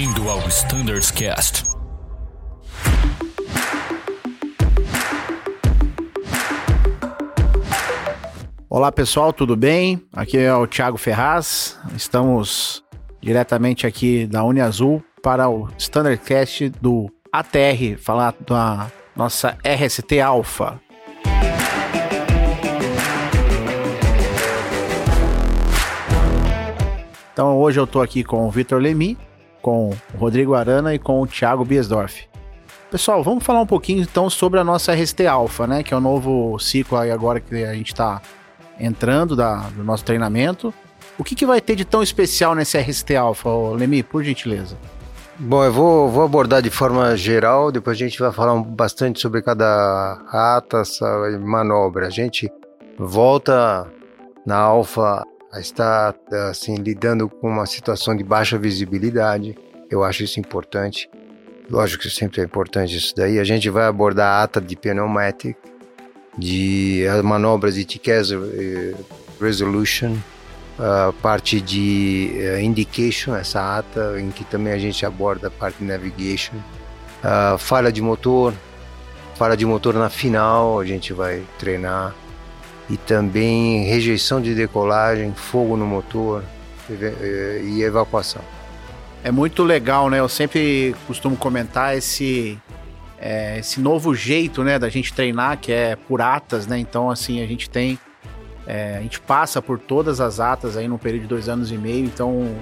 [0.00, 1.62] Bem-vindo ao Standards Cast.
[8.66, 10.02] Olá pessoal, tudo bem?
[10.10, 11.78] Aqui é o Thiago Ferraz.
[11.94, 12.82] Estamos
[13.20, 20.80] diretamente aqui da Uniazul para o Standardcast do ATR, falar da nossa RST Alpha.
[27.34, 29.18] Então hoje eu estou aqui com o Vitor Lemi,
[29.60, 32.28] com o Rodrigo Arana e com o Thiago Biesdorf.
[32.90, 35.82] Pessoal, vamos falar um pouquinho então sobre a nossa RST Alpha, né?
[35.82, 38.20] Que é o novo ciclo aí agora que a gente está
[38.78, 40.74] entrando da, do nosso treinamento.
[41.16, 44.76] O que, que vai ter de tão especial nesse RST Alpha, Lemi, por gentileza?
[45.38, 49.40] Bom, eu vou, vou, abordar de forma geral, depois a gente vai falar bastante sobre
[49.40, 50.82] cada ata,
[51.40, 52.08] manobra.
[52.08, 52.50] A gente
[52.98, 53.86] volta
[54.44, 56.14] na Alpha a estar
[56.50, 59.56] assim, lidando com uma situação de baixa visibilidade.
[59.90, 61.10] Eu acho isso importante.
[61.68, 63.38] Lógico que sempre é importante isso daí.
[63.38, 65.56] A gente vai abordar a ata de pneumatic,
[66.36, 68.94] de manobras de TCAS eh,
[69.40, 70.16] Resolution,
[70.80, 75.78] a parte de uh, Indication, essa ata, em que também a gente aborda a parte
[75.78, 78.54] de Navigation, uh, falha de motor,
[79.34, 82.14] falha de motor na final, a gente vai treinar,
[82.90, 86.42] e também rejeição de decolagem, fogo no motor
[86.90, 88.42] eh, e evacuação.
[89.22, 90.18] É muito legal, né?
[90.18, 92.58] Eu sempre costumo comentar esse
[93.20, 96.78] é, esse novo jeito, né, da gente treinar, que é por atas, né?
[96.78, 97.98] Então, assim, a gente tem.
[98.66, 101.76] É, a gente passa por todas as atas aí num período de dois anos e
[101.76, 102.56] meio, então.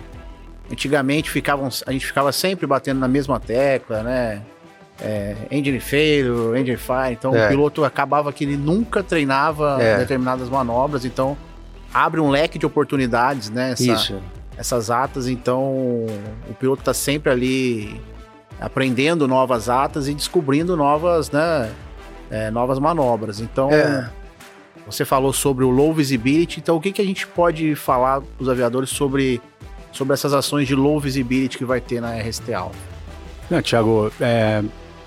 [0.71, 4.43] Antigamente ficavam, a gente ficava sempre batendo na mesma tecla, né?
[5.01, 7.13] É, engine failure, engine fire.
[7.13, 7.47] Então é.
[7.47, 9.99] o piloto acabava que ele nunca treinava é.
[9.99, 11.05] determinadas manobras.
[11.05, 11.37] Então
[11.93, 13.73] abre um leque de oportunidades, né?
[13.73, 14.21] Essa, Isso.
[14.57, 15.29] Essas atas.
[15.29, 18.01] Então o piloto está sempre ali
[18.61, 21.71] aprendendo novas atas e descobrindo novas, né,
[22.31, 23.41] é, novas manobras.
[23.41, 24.11] Então, é.
[24.87, 28.43] você falou sobre o low visibility, então o que, que a gente pode falar para
[28.43, 29.41] os aviadores sobre,
[29.93, 32.79] sobre essas ações de low visibility que vai ter na RST Alpha?
[33.49, 34.63] Não, Thiago, é,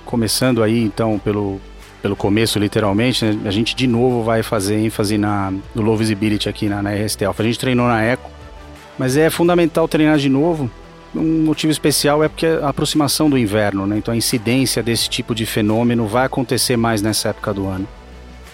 [0.05, 1.59] começando aí então pelo,
[2.01, 6.49] pelo começo, literalmente, né, a gente de novo vai fazer ênfase na, no low visibility
[6.49, 7.43] aqui na, na RST Alpha.
[7.43, 8.29] A gente treinou na Eco,
[8.97, 10.69] mas é fundamental treinar de novo
[11.13, 13.97] um motivo especial é porque a aproximação do inverno, né?
[13.97, 17.87] Então a incidência desse tipo de fenômeno vai acontecer mais nessa época do ano.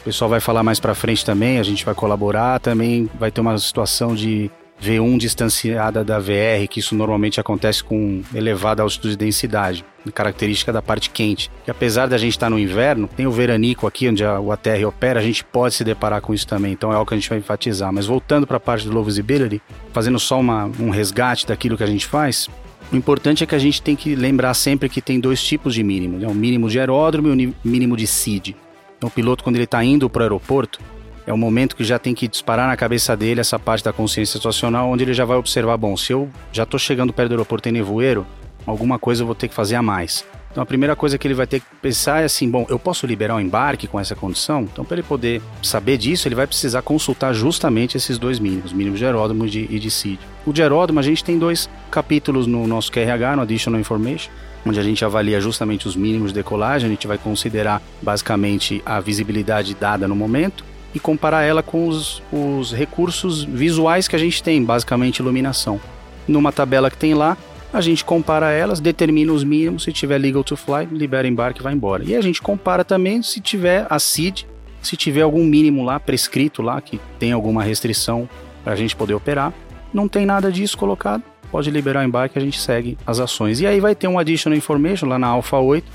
[0.02, 3.42] O pessoal vai falar mais para frente também, a gente vai colaborar, também vai ter
[3.42, 4.50] uma situação de
[4.82, 9.84] V1 distanciada da VR, que isso normalmente acontece com elevada altitude e densidade,
[10.14, 11.50] característica da parte quente.
[11.66, 14.86] Que apesar da gente estar no inverno, tem o veranico aqui onde a, o ATR
[14.88, 17.30] opera, a gente pode se deparar com isso também, então é algo que a gente
[17.30, 17.92] vai enfatizar.
[17.92, 19.62] Mas voltando para a parte do low visibility,
[19.92, 22.48] fazendo só uma, um resgate daquilo que a gente faz,
[22.92, 25.84] o importante é que a gente tem que lembrar sempre que tem dois tipos de
[25.84, 26.28] mínimo, né?
[26.28, 28.56] um mínimo de aeródromo e um mínimo de SID.
[28.98, 30.80] Então o piloto quando ele está indo para o aeroporto,
[31.28, 34.38] é o momento que já tem que disparar na cabeça dele essa parte da consciência
[34.38, 37.68] situacional, onde ele já vai observar: bom, se eu já estou chegando perto do aeroporto
[37.68, 38.26] em nevoeiro,
[38.66, 40.26] alguma coisa eu vou ter que fazer a mais.
[40.50, 43.06] Então a primeira coisa que ele vai ter que pensar é assim: bom, eu posso
[43.06, 44.62] liberar o embarque com essa condição?
[44.62, 48.98] Então, para ele poder saber disso, ele vai precisar consultar justamente esses dois mínimos, mínimos
[48.98, 50.20] de aeródromo e de, e de CID.
[50.46, 54.32] O de aeródromo, a gente tem dois capítulos no nosso QRH, no Additional Information,
[54.66, 59.02] onde a gente avalia justamente os mínimos de decolagem, a gente vai considerar basicamente a
[59.02, 60.64] visibilidade dada no momento
[60.94, 65.80] e comparar ela com os, os recursos visuais que a gente tem, basicamente iluminação.
[66.28, 67.38] Numa tabela que tem lá,
[67.74, 71.64] a gente compara elas, determina os mínimos, se tiver legal to fly, libera embarque e
[71.64, 72.04] vai embora.
[72.04, 74.48] E a gente compara também se tiver a CID,
[74.82, 78.28] se tiver algum mínimo lá prescrito lá que tem alguma restrição
[78.64, 79.54] para a gente poder operar.
[79.94, 83.60] Não tem nada disso colocado, pode liberar o embarque, a gente segue as ações.
[83.60, 85.86] E aí vai ter um additional information lá na Alpha 8,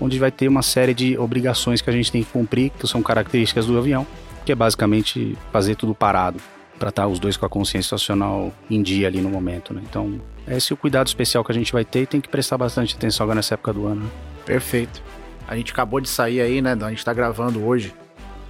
[0.00, 3.02] onde vai ter uma série de obrigações que a gente tem que cumprir, que são
[3.02, 4.06] características do avião
[4.48, 6.40] que é basicamente fazer tudo parado
[6.78, 9.82] para estar tá os dois com a consciência situacional em dia ali no momento, né?
[9.86, 10.18] Então,
[10.48, 12.96] esse é o cuidado especial que a gente vai ter e tem que prestar bastante
[12.96, 14.04] atenção agora nessa época do ano.
[14.04, 14.10] Né?
[14.46, 15.02] Perfeito.
[15.46, 16.74] A gente acabou de sair aí, né?
[16.80, 17.92] A gente tá gravando hoje,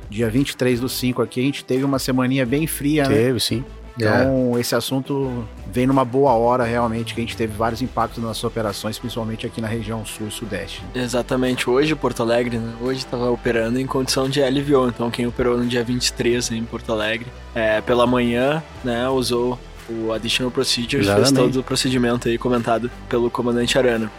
[0.08, 3.20] dia 23 do 5 aqui, a gente teve uma semaninha bem fria, teve, né?
[3.25, 3.64] Teve, sim.
[3.98, 4.60] Então, é.
[4.60, 8.98] esse assunto vem numa boa hora, realmente, que a gente teve vários impactos nas operações,
[8.98, 10.82] principalmente aqui na região sul e sudeste.
[10.94, 11.68] Exatamente.
[11.68, 12.74] Hoje, Porto Alegre, né?
[12.80, 14.88] hoje estava operando em condição de LVO.
[14.88, 19.58] Então, quem operou no dia 23 em Porto Alegre, é, pela manhã, né, usou
[19.88, 21.34] o Additional Procedures, Exatamente.
[21.34, 24.10] fez todo o procedimento aí comentado pelo comandante Arana.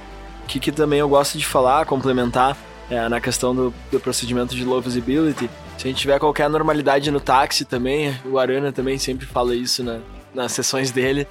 [0.44, 2.58] O que, que também eu gosto de falar, complementar,
[2.90, 5.50] é, na questão do, do procedimento de low visibility,
[5.80, 9.82] se a gente tiver qualquer normalidade no táxi também, o Arana também sempre fala isso
[9.82, 10.00] na,
[10.36, 11.26] nas sessões dele,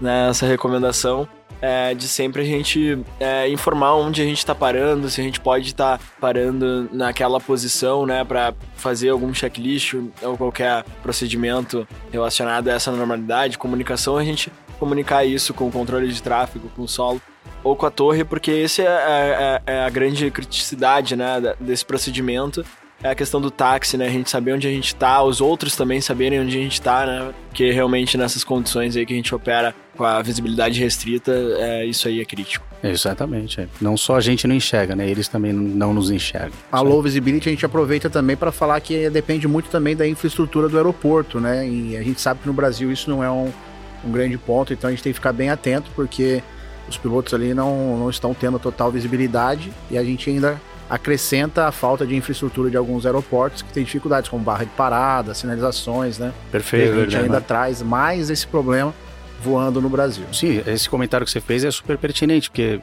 [0.00, 1.28] nessa né, recomendação.
[1.60, 5.38] é, de sempre a gente é, informar onde a gente está parando, se a gente
[5.38, 9.92] pode estar tá parando naquela posição, né, para fazer algum checklist
[10.22, 16.10] ou qualquer procedimento relacionado a essa normalidade, comunicação, a gente comunicar isso com o controle
[16.10, 17.20] de tráfego, com o solo
[17.62, 21.84] ou com a torre, porque esse é, é, é, é a grande criticidade, né, desse
[21.84, 22.64] procedimento
[23.02, 24.06] é a questão do táxi, né?
[24.06, 27.06] A gente saber onde a gente tá, os outros também saberem onde a gente tá,
[27.06, 27.32] né?
[27.48, 32.08] Porque realmente nessas condições aí que a gente opera com a visibilidade restrita, é, isso
[32.08, 32.66] aí é crítico.
[32.82, 33.60] Exatamente.
[33.60, 33.68] É.
[33.80, 35.08] Não só a gente não enxerga, né?
[35.08, 36.52] Eles também não nos enxergam.
[36.70, 40.68] A low visibility a gente aproveita também para falar que depende muito também da infraestrutura
[40.68, 41.66] do aeroporto, né?
[41.66, 43.50] E a gente sabe que no Brasil isso não é um,
[44.04, 46.42] um grande ponto, então a gente tem que ficar bem atento porque
[46.88, 50.60] os pilotos ali não, não estão tendo total visibilidade e a gente ainda
[50.90, 55.32] acrescenta a falta de infraestrutura de alguns aeroportos que tem dificuldades, como barra de parada,
[55.32, 56.32] sinalizações, né?
[56.50, 56.92] Perfeito.
[56.92, 57.44] a gente ainda né?
[57.46, 58.92] traz mais esse problema
[59.40, 60.24] voando no Brasil.
[60.32, 62.80] Sim, esse comentário que você fez é super pertinente, porque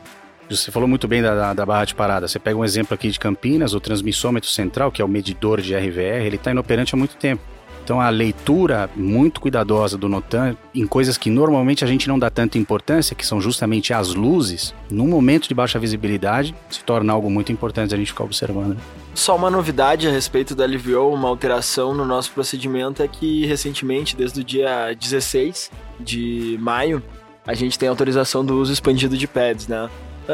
[0.50, 2.28] você falou muito bem da, da, da, barra de parada.
[2.28, 5.76] Você pega um exemplo aqui de Campinas, o transmissômetro central, que é o medidor de
[5.76, 7.44] RVR, ele está inoperante há muito tempo.
[7.88, 12.30] Então a leitura muito cuidadosa do Notan em coisas que normalmente a gente não dá
[12.30, 17.32] tanta importância, que são justamente as luzes, num momento de baixa visibilidade, se torna algo
[17.32, 18.78] muito importante a gente ficar observando.
[19.16, 24.18] Só uma novidade a respeito da LVO, uma alteração no nosso procedimento é que recentemente,
[24.18, 27.02] desde o dia 16 de maio,
[27.46, 29.90] a gente tem autorização do uso expandido de pads, né?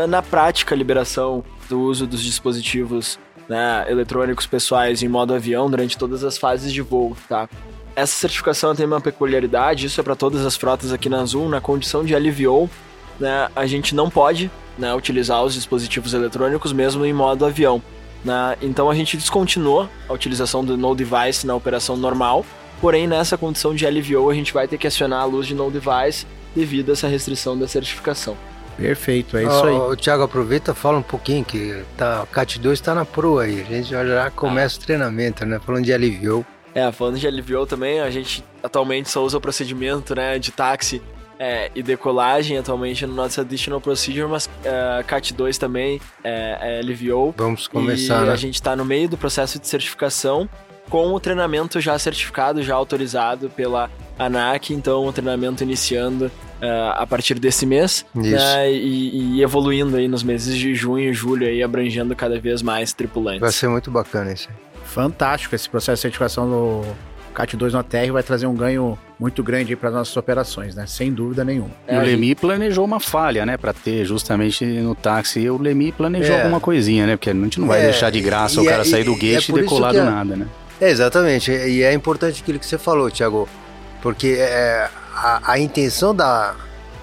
[0.10, 5.98] Na prática, a liberação do uso dos dispositivos né, eletrônicos pessoais em modo avião durante
[5.98, 7.50] todas as fases de voo, tá?
[7.95, 11.62] Essa certificação tem uma peculiaridade, isso é para todas as frotas aqui na Azul, na
[11.62, 12.69] condição de LVO,
[13.19, 17.81] né, a gente não pode né, utilizar os dispositivos eletrônicos mesmo em modo avião.
[18.24, 18.57] Né?
[18.62, 22.45] Então a gente descontinuou a utilização do no device na operação normal,
[22.81, 25.69] porém nessa condição de LVO a gente vai ter que acionar a luz de no
[25.69, 26.25] device
[26.56, 28.38] devido a essa restrição da certificação.
[28.78, 29.75] Perfeito, é isso aí.
[29.75, 33.62] O Thiago, aproveita fala um pouquinho que tá, o CAT 2 está na proa aí.
[33.62, 34.81] A gente já, já começa ah.
[34.81, 35.60] o treinamento, né?
[35.60, 36.46] Falando de LVO.
[36.75, 41.02] É, falando de LVO também, a gente atualmente só usa o procedimento né, de táxi
[41.38, 46.81] é, e decolagem atualmente no nosso Additional Procedure, mas é, CAT 2 também é, é
[46.81, 47.36] LVO.
[47.38, 48.31] Vamos começar, e né?
[48.31, 50.50] A gente está no meio do processo de certificação
[50.89, 57.07] com o treinamento já certificado, já autorizado pela ANAC, então o treinamento iniciando uh, a
[57.07, 61.63] partir desse mês né, e, e, evoluindo aí nos meses de junho e julho aí
[61.63, 63.41] abrangendo cada vez mais tripulantes.
[63.41, 64.50] Vai ser muito bacana isso.
[64.85, 66.83] Fantástico esse processo de certificação do
[67.33, 70.85] CAT 2 na Terra vai trazer um ganho muito grande para as nossas operações, né?
[70.85, 71.71] Sem dúvida nenhuma.
[71.88, 73.57] É, o Lemi planejou uma falha, né?
[73.57, 75.50] Para ter justamente no táxi.
[75.50, 76.41] O Lemi planejou é.
[76.41, 77.15] alguma coisinha, né?
[77.15, 79.50] Porque a gente não vai é, deixar de graça o cara é, sair do gate
[79.50, 80.47] e, e decolar do é- nada, né?
[80.83, 81.50] É, exatamente.
[81.50, 83.47] E é importante aquilo que você falou, Thiago.
[84.01, 86.56] Porque é, a, a intenção da,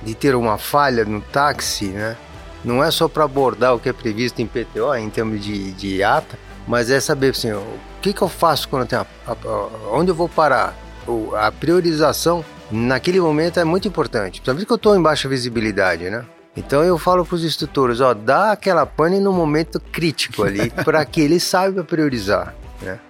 [0.03, 2.15] de ter uma falha no táxi, né?
[2.63, 6.03] Não é só para abordar o que é previsto em PTO, em termos de, de
[6.03, 6.39] ata,
[6.69, 10.11] mas é saber assim, o que, que eu faço quando tem a, a, a, onde
[10.11, 10.77] eu vou parar.
[11.07, 16.11] O, a priorização naquele momento é muito importante, principalmente que eu estou em baixa visibilidade,
[16.11, 16.27] né?
[16.55, 21.03] Então eu falo para os instrutores, ó, dá aquela pane no momento crítico ali, para
[21.07, 23.01] que eles saibam priorizar, né?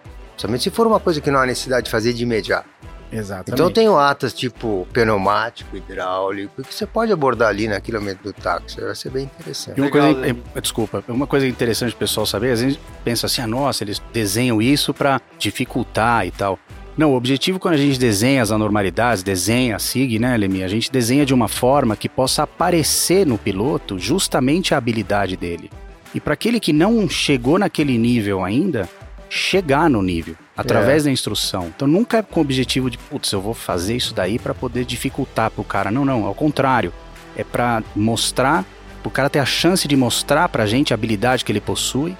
[0.40, 2.68] Principalmente se for uma coisa que não há necessidade de fazer de imediato.
[3.12, 3.52] Exatamente.
[3.52, 8.80] Então tem atas tipo pneumático, hidráulico, que você pode abordar ali na quilômetro do táxi,
[8.80, 9.76] vai ser bem interessante.
[9.76, 13.42] E uma coisa, é, desculpa, uma coisa interessante o pessoal saber, às vezes pensa assim,
[13.42, 16.58] ah, nossa, eles desenham isso para dificultar e tal.
[16.96, 20.62] Não, o objetivo quando a gente desenha as anormalidades, desenha a SIG, né, Lemi?
[20.62, 25.70] A gente desenha de uma forma que possa aparecer no piloto justamente a habilidade dele.
[26.14, 28.88] E para aquele que não chegou naquele nível ainda,
[29.30, 31.04] chegar no nível através é.
[31.06, 31.72] da instrução.
[31.74, 34.84] Então nunca é com o objetivo de, putz, eu vou fazer isso daí para poder
[34.84, 35.90] dificultar pro cara.
[35.90, 36.92] Não, não, ao contrário.
[37.36, 38.64] É para mostrar,
[39.04, 42.16] o cara ter a chance de mostrar pra gente a habilidade que ele possui,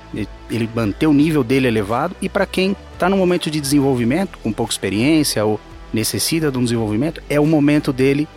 [0.49, 4.52] ele manter o nível dele elevado e para quem tá no momento de desenvolvimento, com
[4.52, 5.61] pouca experiência ou
[5.93, 8.29] necessita de um desenvolvimento, é o momento dele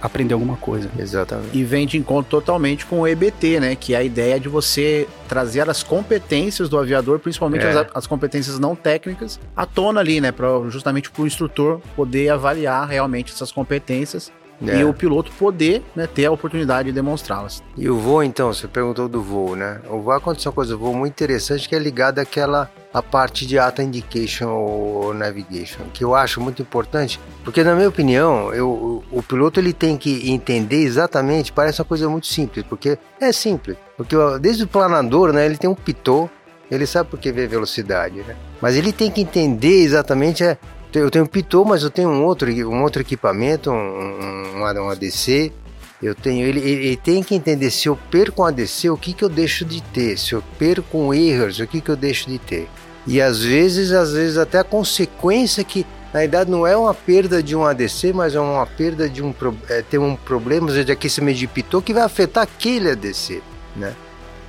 [0.00, 0.90] aprender alguma coisa.
[0.98, 1.56] Exatamente.
[1.56, 3.76] E vem de encontro totalmente com o EBT, né?
[3.76, 7.70] Que é a ideia de você trazer as competências do aviador, principalmente é.
[7.70, 10.32] as, as, competências não técnicas, à tona ali, né?
[10.32, 14.30] Pra, justamente para o instrutor poder avaliar realmente essas competências
[14.66, 14.80] é.
[14.80, 17.62] E o piloto poder né, ter a oportunidade de demonstrá-las.
[17.76, 19.80] E o voo, então, você perguntou do voo, né?
[19.88, 23.58] O voo aconteceu uma coisa, voo muito interessante que é ligada àquela a parte de
[23.58, 29.18] ATA Indication ou Navigation, que eu acho muito importante, porque na minha opinião, eu, o,
[29.18, 33.78] o piloto ele tem que entender exatamente, parece uma coisa muito simples, porque é simples,
[33.96, 36.28] porque desde o planador, né, ele tem um pitô,
[36.70, 38.36] ele sabe por que vê velocidade, né?
[38.60, 40.56] Mas ele tem que entender exatamente é,
[40.94, 44.90] eu tenho um Pitot, mas eu tenho um outro, um outro equipamento, um, um, um
[44.90, 45.52] ADC,
[46.02, 49.22] Eu tenho, ele, ele, tem que entender se eu perco um ADC, o que, que
[49.22, 50.18] eu deixo de ter?
[50.18, 52.68] Se eu perco um erros, o que, que eu deixo de ter?
[53.06, 57.42] E às vezes, às vezes até a consequência que na verdade não é uma perda
[57.42, 59.34] de um ADC, mas é uma perda de um
[59.68, 63.42] é, ter um problema de aquecimento de pitot que vai afetar aquele ADC,
[63.74, 63.94] né?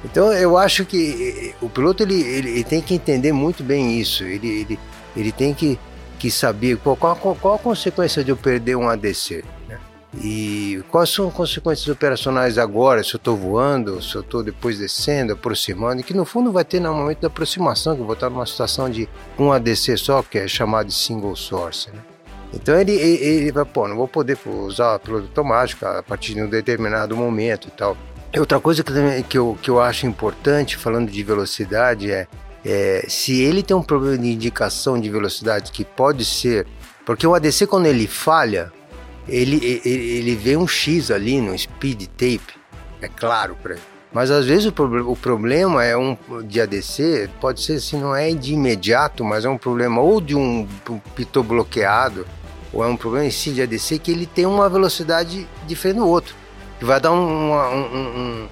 [0.04, 4.24] Então eu acho que o piloto ele, ele, ele tem que entender muito bem isso.
[4.24, 4.80] Ele, ele,
[5.16, 5.80] ele tem que,
[6.24, 9.44] que saber qual, qual, qual a consequência de eu perder um ADC.
[10.15, 14.77] E quais são as consequências operacionais agora, se eu estou voando, se eu estou depois
[14.80, 18.13] descendo, aproximando, e que no fundo vai ter no momento da aproximação, que eu vou
[18.13, 21.89] estar numa situação de um ADC só, que é chamado de single source.
[21.92, 22.00] Né?
[22.53, 26.42] Então ele, ele, ele, vai, pô, não vou poder usar piloto automático a partir de
[26.42, 27.98] um determinado momento e tal.
[28.38, 32.27] Outra coisa que, que, eu, que eu acho importante, falando de velocidade, é,
[32.65, 36.65] é se ele tem um problema de indicação de velocidade que pode ser.
[37.05, 38.72] Porque o ADC, quando ele falha,
[39.27, 42.53] ele, ele, ele vê um X ali no speed tape,
[43.01, 43.82] é claro para ele.
[44.13, 46.15] Mas às vezes o, pro, o problema é um
[46.46, 50.36] de ADC, pode ser se não é de imediato, mas é um problema ou de
[50.36, 52.25] um, um pitô bloqueado,
[52.72, 56.08] ou é um problema em si de ADC que ele tem uma velocidade diferente do
[56.08, 56.36] outro,
[56.77, 58.48] que vai dar um, um, um,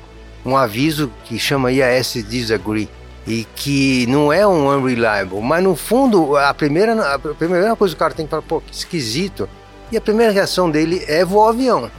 [0.45, 2.89] um aviso que chama IAS disagree
[3.25, 7.97] e que não é um unreliable, mas no fundo a primeira, a primeira coisa que
[7.97, 9.47] o cara tem que falar, pô, que esquisito,
[9.91, 11.91] e a primeira reação dele é voar avião.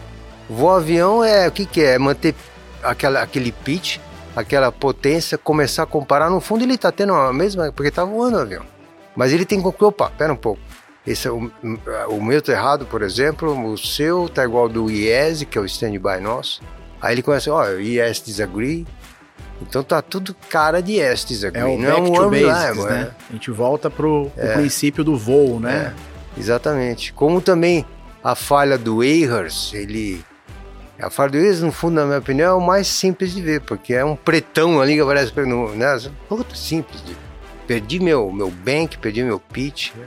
[0.48, 1.98] Voar avião é o que, que é?
[1.98, 2.34] Manter
[2.82, 3.98] aquela, aquele pitch,
[4.34, 6.30] aquela potência, começar a comparar.
[6.30, 8.64] No fundo, ele está tendo a mesma, porque está voando o avião.
[9.14, 10.60] Mas ele tem que opa, pera um pouco.
[11.06, 11.50] Esse é o,
[12.08, 15.60] o meu está errado, por exemplo, o seu está igual ao do IES, que é
[15.60, 16.62] o standby nosso.
[17.00, 18.86] Aí ele começa, ó, oh, IES disagree.
[19.68, 21.62] Então tá tudo cara de IES disagree.
[21.62, 23.00] É o não back é um to basics, né?
[23.00, 23.24] É.
[23.30, 24.54] A gente volta pro, pro é.
[24.54, 25.94] princípio do voo, né?
[26.36, 26.40] É.
[26.40, 27.12] Exatamente.
[27.12, 27.84] Como também
[28.22, 30.24] a falha do Ehlers, ele.
[31.00, 33.60] A falha do Ehlers, no fundo, na minha opinião, é o mais simples de ver,
[33.62, 35.32] porque é um pretão ali que aparece.
[35.36, 36.10] Né?
[36.30, 37.16] Muito simples de.
[37.66, 39.92] Perdi meu, meu bank, perdi meu pitch.
[39.94, 40.06] Né?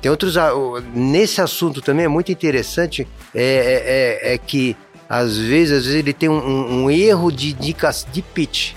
[0.00, 0.34] Tem outros.
[0.94, 4.76] Nesse assunto também é muito interessante é, é, é, é que
[5.12, 8.72] às vezes, às vezes ele tem um, um erro de dicas de pitch,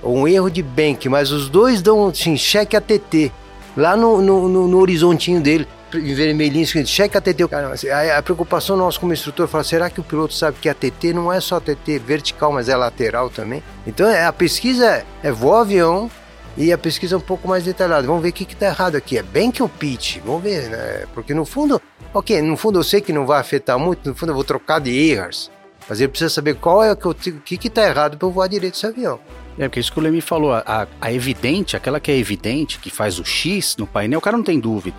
[0.00, 3.32] ou um erro de bank, mas os dois dão assim, cheque ATT
[3.76, 7.48] lá no, no, no, no horizontinho dele em vermelhinho escrito cheque ATT.
[7.48, 10.68] Cara, assim, a, a preocupação nossa como instrutor fala, será que o piloto sabe que
[10.68, 13.60] a ATT não é só ATT vertical, mas é lateral também?
[13.84, 16.08] Então é, a pesquisa é, é voar avião
[16.56, 18.06] e a pesquisa é um pouco mais detalhada.
[18.06, 19.18] Vamos ver o que está errado aqui.
[19.18, 21.06] É bem que o pitch, vamos ver, né?
[21.12, 21.82] Porque no fundo,
[22.14, 24.80] ok, no fundo eu sei que não vai afetar muito, no fundo eu vou trocar
[24.80, 25.50] de erros.
[25.88, 28.86] Mas ele precisa saber qual é o que está errado para eu voar direito esse
[28.86, 29.18] avião.
[29.58, 32.90] É, porque isso que o Leme falou, a, a, evidente, aquela que é evidente, que
[32.90, 34.96] faz o X no painel, o cara não tem dúvida.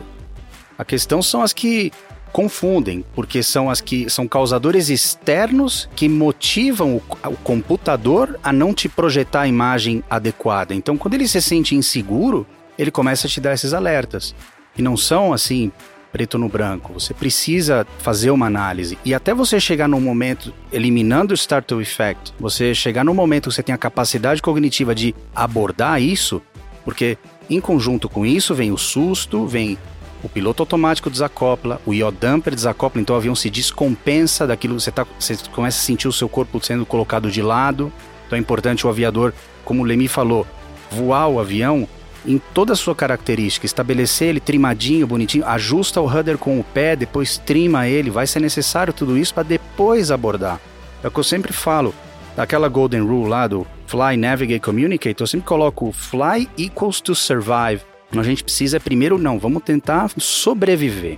[0.77, 1.91] A questão são as que
[2.31, 8.73] confundem, porque são as que são causadores externos que motivam o, o, computador a não
[8.73, 10.73] te projetar a imagem adequada.
[10.73, 12.45] Então, quando ele se sente inseguro,
[12.77, 14.33] ele começa a te dar esses alertas.
[14.75, 15.71] E não são assim
[16.13, 16.93] preto no branco.
[16.93, 22.31] Você precisa fazer uma análise e até você chegar no momento eliminando o startle effect,
[22.39, 26.39] você chegar no momento que você tem a capacidade cognitiva de abordar isso,
[26.85, 27.17] porque
[27.49, 29.75] em conjunto com isso vem o susto, vem
[30.23, 34.91] o piloto automático desacopla, o yaw damper desacopla, então o avião se descompensa daquilo, você,
[34.91, 37.91] tá, você começa a sentir o seu corpo sendo colocado de lado.
[38.25, 39.33] Então é importante o aviador,
[39.65, 40.47] como o Lemi falou,
[40.89, 41.87] voar o avião
[42.25, 46.95] em toda a sua característica, estabelecer ele trimadinho, bonitinho, ajusta o rudder com o pé,
[46.95, 50.59] depois trima ele, vai ser necessário tudo isso para depois abordar.
[51.03, 51.93] É o que eu sempre falo,
[52.35, 57.81] daquela golden rule lá do fly, navigate, communicate, eu sempre coloco fly equals to survive.
[58.15, 61.17] A gente precisa primeiro, não, vamos tentar sobreviver.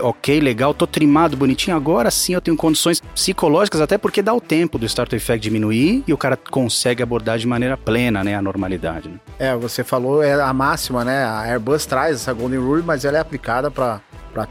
[0.00, 1.76] Ok, legal, tô trimado, bonitinho.
[1.76, 6.04] Agora sim eu tenho condições psicológicas, até porque dá o tempo do starter effect diminuir
[6.06, 9.08] e o cara consegue abordar de maneira plena, né, a normalidade.
[9.08, 9.18] Né?
[9.38, 11.24] É, você falou, é a máxima, né?
[11.24, 14.00] A Airbus traz essa Golden Rule, mas ela é aplicada para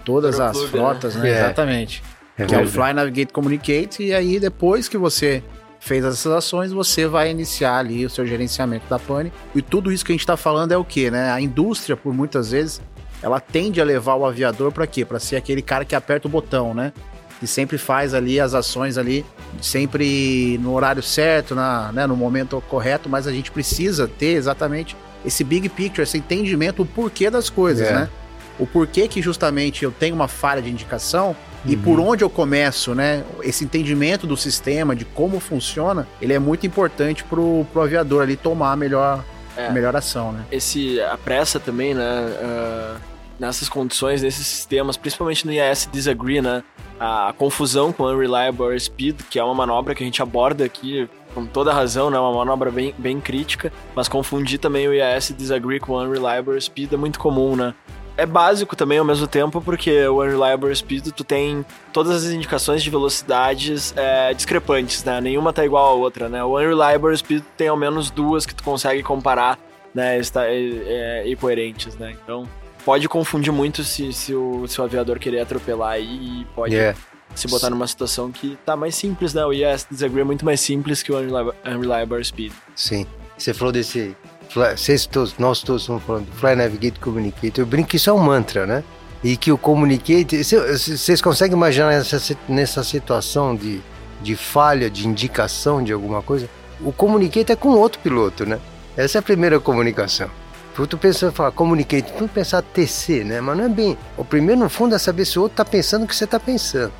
[0.03, 0.71] todas as clube, né?
[0.71, 1.21] frotas, né?
[1.21, 1.29] né?
[1.29, 1.39] É.
[1.41, 2.03] Exatamente.
[2.37, 5.43] É que é o Fly, Navigate, Communicate, e aí depois que você
[5.79, 9.31] fez essas ações, você vai iniciar ali o seu gerenciamento da pane.
[9.53, 11.31] E tudo isso que a gente está falando é o que, né?
[11.31, 12.81] A indústria, por muitas vezes,
[13.21, 15.05] ela tende a levar o aviador para quê?
[15.05, 16.91] Para ser aquele cara que aperta o botão, né?
[17.39, 19.25] Que sempre faz ali as ações ali,
[19.61, 24.95] sempre no horário certo, na, né, no momento correto, mas a gente precisa ter exatamente
[25.25, 27.93] esse big picture, esse entendimento, o porquê das coisas, é.
[27.93, 28.09] né?
[28.57, 31.35] O porquê que justamente eu tenho uma falha de indicação
[31.67, 33.23] e por onde eu começo, né?
[33.41, 38.35] Esse entendimento do sistema, de como funciona, ele é muito importante pro, pro aviador ali
[38.35, 39.23] tomar a melhor,
[39.57, 39.67] é.
[39.67, 40.45] a melhor ação, né?
[40.51, 42.03] Esse, a pressa também, né?
[42.05, 46.63] Uh, nessas condições, nesses sistemas, principalmente no IAS Disagree, né?
[46.99, 51.45] A confusão com Unreliable Speed, que é uma manobra que a gente aborda aqui com
[51.45, 52.17] toda razão, né?
[52.17, 56.97] Uma manobra bem, bem crítica, mas confundir também o IAS Disagree com Unreliable Speed é
[56.97, 57.73] muito comum, né?
[58.17, 62.81] é básico também ao mesmo tempo, porque o Unreliable Speed tu tem todas as indicações
[62.81, 65.19] de velocidades é, discrepantes, né?
[65.19, 66.43] Nenhuma tá igual à outra, né?
[66.43, 69.59] O Unreliable Speed tem ao menos duas que tu consegue comparar,
[69.93, 70.17] né?
[70.17, 72.15] Está, é, é, e coerentes, né?
[72.23, 72.47] Então
[72.85, 76.97] pode confundir muito se, se, o, se o aviador querer atropelar e pode yeah.
[77.33, 79.43] se botar numa situação que tá mais simples, né?
[79.43, 82.53] O Yes Disagree é muito mais simples que o Unreliable, Unreliable Speed.
[82.75, 83.07] Sim.
[83.35, 84.15] Você falou desse
[84.53, 87.59] vocês todos, nós todos estamos falando Fly, Navigate, Communicate.
[87.59, 88.83] Eu brinco que isso é um mantra, né?
[89.23, 93.81] E que o Communicate, vocês conseguem imaginar nessa, nessa situação de,
[94.21, 96.47] de falha, de indicação de alguma coisa?
[96.79, 98.59] O Communicate é com outro piloto, né?
[98.95, 100.29] Essa é a primeira comunicação.
[100.75, 103.39] Tu pensa, falar communicate, tu pensar TC, né?
[103.39, 103.97] Mas não é bem.
[104.17, 106.39] O primeiro, no fundo, é saber se o outro está pensando o que você está
[106.39, 106.91] pensando.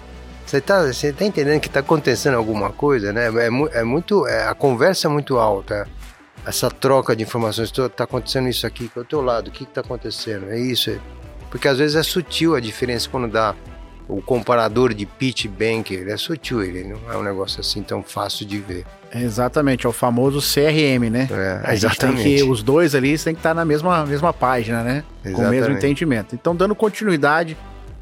[0.45, 3.27] Você está você tá entendendo que está acontecendo alguma coisa, né?
[3.27, 4.25] É, é muito.
[4.27, 5.87] É, a conversa é muito alta
[6.45, 10.51] essa troca de informações, está acontecendo isso aqui ao teu lado, o que está acontecendo?
[10.51, 10.97] É isso.
[11.49, 13.55] Porque às vezes é sutil a diferença quando dá
[14.07, 18.45] o comparador de pitch banker, é sutil, ele não é um negócio assim tão fácil
[18.45, 18.85] de ver.
[19.15, 21.27] Exatamente, é o famoso CRM, né?
[21.31, 22.23] É, exatamente.
[22.23, 25.03] Que, os dois ali têm que estar na mesma, mesma página, né?
[25.23, 25.35] Exatamente.
[25.35, 26.35] Com o mesmo entendimento.
[26.35, 27.57] Então, dando continuidade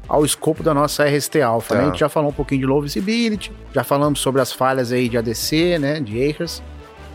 [0.08, 1.80] ao escopo da nossa RST Alpha, tá.
[1.80, 1.86] né?
[1.86, 5.08] A gente já falou um pouquinho de low visibility, já falamos sobre as falhas aí
[5.08, 6.00] de ADC, né?
[6.00, 6.62] De erros.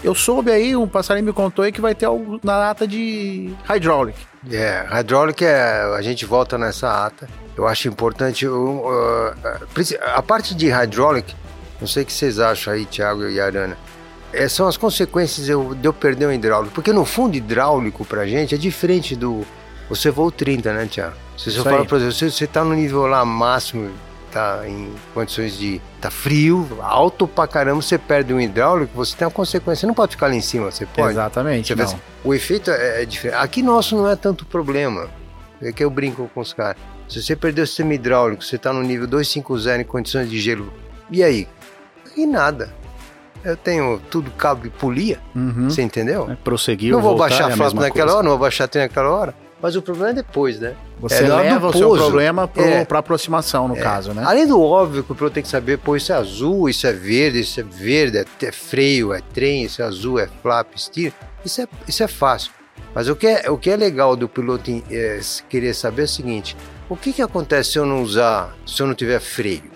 [0.01, 3.53] Eu soube aí, um passarinho me contou aí que vai ter algo na ata de
[3.67, 4.17] Hydraulic.
[4.49, 5.81] É, Hydraulic é.
[5.97, 7.27] A gente volta nessa ata.
[7.57, 8.47] Eu acho importante.
[8.47, 9.33] Uh,
[10.13, 11.35] a parte de Hydraulic,
[11.81, 13.77] não sei o que vocês acham aí, Thiago e Arana.
[14.31, 16.73] É, são as consequências de eu, de eu perder o hidráulico.
[16.73, 19.45] Porque no fundo, hidráulico pra gente é diferente do.
[19.89, 21.15] Você voa 30, né, Thiago?
[21.37, 23.89] Se você fala, por exemplo, você tá no nível lá máximo
[24.31, 29.25] tá em condições de tá frio, alto pra caramba, você perde um hidráulico, você tem
[29.25, 29.81] uma consequência.
[29.81, 31.11] Você não pode ficar lá em cima, você pode.
[31.11, 31.73] Exatamente.
[31.73, 33.39] Você o efeito é, é, diferente.
[33.39, 35.09] Aqui nosso não é tanto problema.
[35.61, 36.77] É que eu brinco com os caras.
[37.07, 40.71] Se você perdeu o sistema hidráulico, você tá no nível 250 em condições de gelo.
[41.11, 41.47] E aí?
[42.15, 42.73] E nada.
[43.43, 45.19] Eu tenho tudo cabo e polia.
[45.35, 45.69] Uhum.
[45.69, 46.29] Você entendeu?
[46.29, 46.91] É, prosseguir.
[46.91, 48.15] Não vou baixar a frota naquela coisa.
[48.15, 49.35] hora, não vou baixar a naquela hora.
[49.61, 50.73] Mas o problema é depois, né?
[50.99, 52.87] Você é leva o seu problema para é.
[52.89, 53.81] aproximação, no é.
[53.81, 54.23] caso, né?
[54.25, 56.93] Além do óbvio que o piloto tem que saber, pô, isso é azul, isso é
[56.93, 61.13] verde, isso é verde, é freio, é trem, isso é azul, é flap, steer.
[61.43, 62.51] Isso é, isso é fácil.
[62.95, 66.07] Mas o que é, o que é legal do piloto é, querer saber é o
[66.07, 66.55] seguinte:
[66.89, 69.71] o que, que acontece se eu não usar, se eu não tiver freio?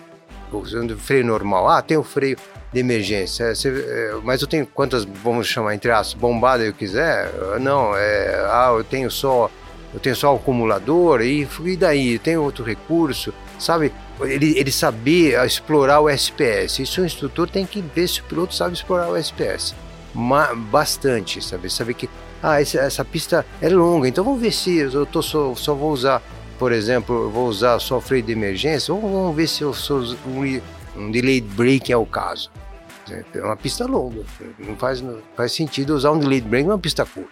[0.52, 1.68] Ou se eu não freio normal?
[1.68, 2.38] Ah, tem o freio
[2.74, 3.46] de emergência.
[3.46, 7.32] É, é, mas eu tenho quantas, vamos chamar entre as bombadas eu quiser?
[7.62, 9.50] Não, é, ah, eu tenho só
[9.94, 12.18] eu tenho só o acumulador e, e daí?
[12.18, 13.94] Tem outro recurso, sabe?
[14.22, 16.80] Ele, ele saber explorar o SPS.
[16.80, 19.76] Isso o instrutor tem que ver se o piloto sabe explorar o SPS.
[20.14, 21.70] Ma, bastante, sabe?
[21.70, 22.10] Saber que
[22.42, 25.92] ah, essa, essa, pista é longa, então vamos ver se eu tô só, só vou
[25.92, 26.22] usar,
[26.60, 30.04] por exemplo, eu vou usar só freio de emergência, ou vamos ver se eu sou
[30.28, 30.62] um,
[30.96, 32.52] um delayed brake é o caso.
[33.34, 34.24] É uma pista longa,
[34.60, 37.32] não faz, não faz sentido usar um delayed brake numa pista curta.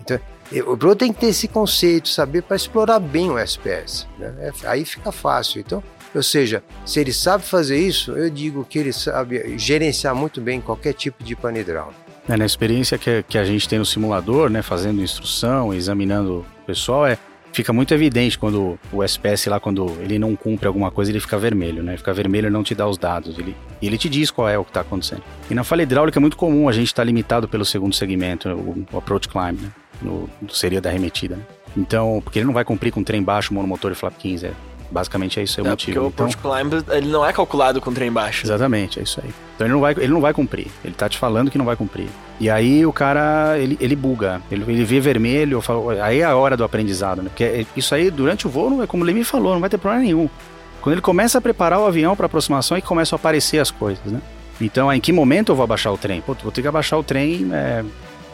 [0.00, 0.18] Então,
[0.66, 4.06] o piloto tem que ter esse conceito, saber para explorar bem o SPS.
[4.18, 4.34] Né?
[4.38, 5.60] É, aí fica fácil.
[5.60, 5.82] Então,
[6.14, 10.60] ou seja, se ele sabe fazer isso, eu digo que ele sabe gerenciar muito bem
[10.60, 11.64] qualquer tipo de pane.
[12.28, 16.66] É, na experiência que, que a gente tem no simulador, né, fazendo instrução, examinando o
[16.66, 17.18] pessoal, é
[17.54, 21.38] fica muito evidente quando o SPS lá, quando ele não cumpre alguma coisa, ele fica
[21.38, 21.96] vermelho, né?
[21.96, 23.38] Fica vermelho e não te dá os dados.
[23.38, 25.22] Ele, ele te diz qual é o que está acontecendo.
[25.48, 28.48] E na falha hidráulica é muito comum a gente estar tá limitado pelo segundo segmento,
[28.48, 29.70] o, o approach climb, né?
[30.02, 31.36] no, seria da remetida.
[31.36, 31.42] Né?
[31.76, 34.46] Então, porque ele não vai cumprir com trem baixo, monomotor e flap 15.
[34.46, 34.52] É,
[34.94, 36.10] basicamente é isso é o é, motivo.
[36.10, 38.46] Porque o então, climb ele não é calculado com trem baixo.
[38.46, 39.30] Exatamente, é isso aí.
[39.54, 40.68] Então ele não vai, ele não vai cumprir.
[40.84, 42.06] Ele tá te falando que não vai cumprir.
[42.38, 44.40] E aí o cara, ele, ele buga.
[44.50, 47.28] Ele, ele vê vermelho, falo, aí é a hora do aprendizado, né?
[47.28, 49.78] Porque é, isso aí, durante o voo, é como o Lemi falou, não vai ter
[49.78, 50.30] problema nenhum.
[50.80, 53.70] Quando ele começa a preparar o avião para aproximação, é que começam a aparecer as
[53.70, 54.20] coisas, né?
[54.60, 56.20] Então, em que momento eu vou abaixar o trem?
[56.20, 57.84] Pô, vou ter que abaixar o trem é,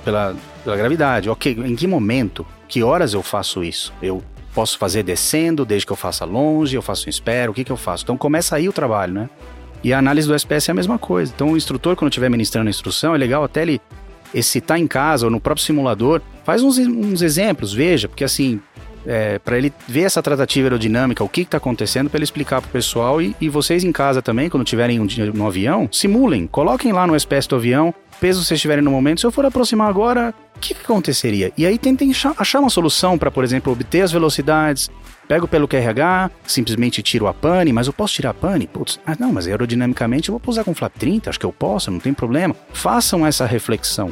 [0.05, 1.31] pela, pela gravidade.
[1.31, 2.47] Ok, em que momento?
[2.69, 3.93] Que horas eu faço isso?
[4.03, 4.23] Eu
[4.55, 7.73] posso fazer descendo, desde que eu faça longe, eu faço um espero, o que, que
[7.73, 8.05] eu faço?
[8.05, 9.31] Então começa aí o trabalho, né?
[9.83, 11.33] E a análise do SPS é a mesma coisa.
[11.35, 13.81] Então o instrutor, quando estiver ministrando a instrução, é legal até ele
[14.35, 18.61] excitar em casa ou no próprio simulador, faz uns, uns exemplos, veja, porque assim,
[19.07, 22.69] é, para ele ver essa tratativa aerodinâmica, o que está acontecendo, para ele explicar para
[22.69, 26.93] o pessoal e, e, vocês em casa também, quando tiverem um, no avião, simulem, coloquem
[26.93, 30.35] lá no SPS do avião, peso vocês estiverem no momento, se eu for aproximar agora,
[30.55, 31.53] o que, que aconteceria?
[31.57, 34.91] E aí tentem achar uma solução para, por exemplo, obter as velocidades,
[35.27, 38.67] pego pelo QRH, simplesmente tiro a pane, mas eu posso tirar a pane?
[38.67, 41.91] Putz, ah, não, mas aerodinamicamente eu vou pousar com flap 30, acho que eu posso,
[41.91, 42.55] não tem problema.
[42.73, 44.11] Façam essa reflexão,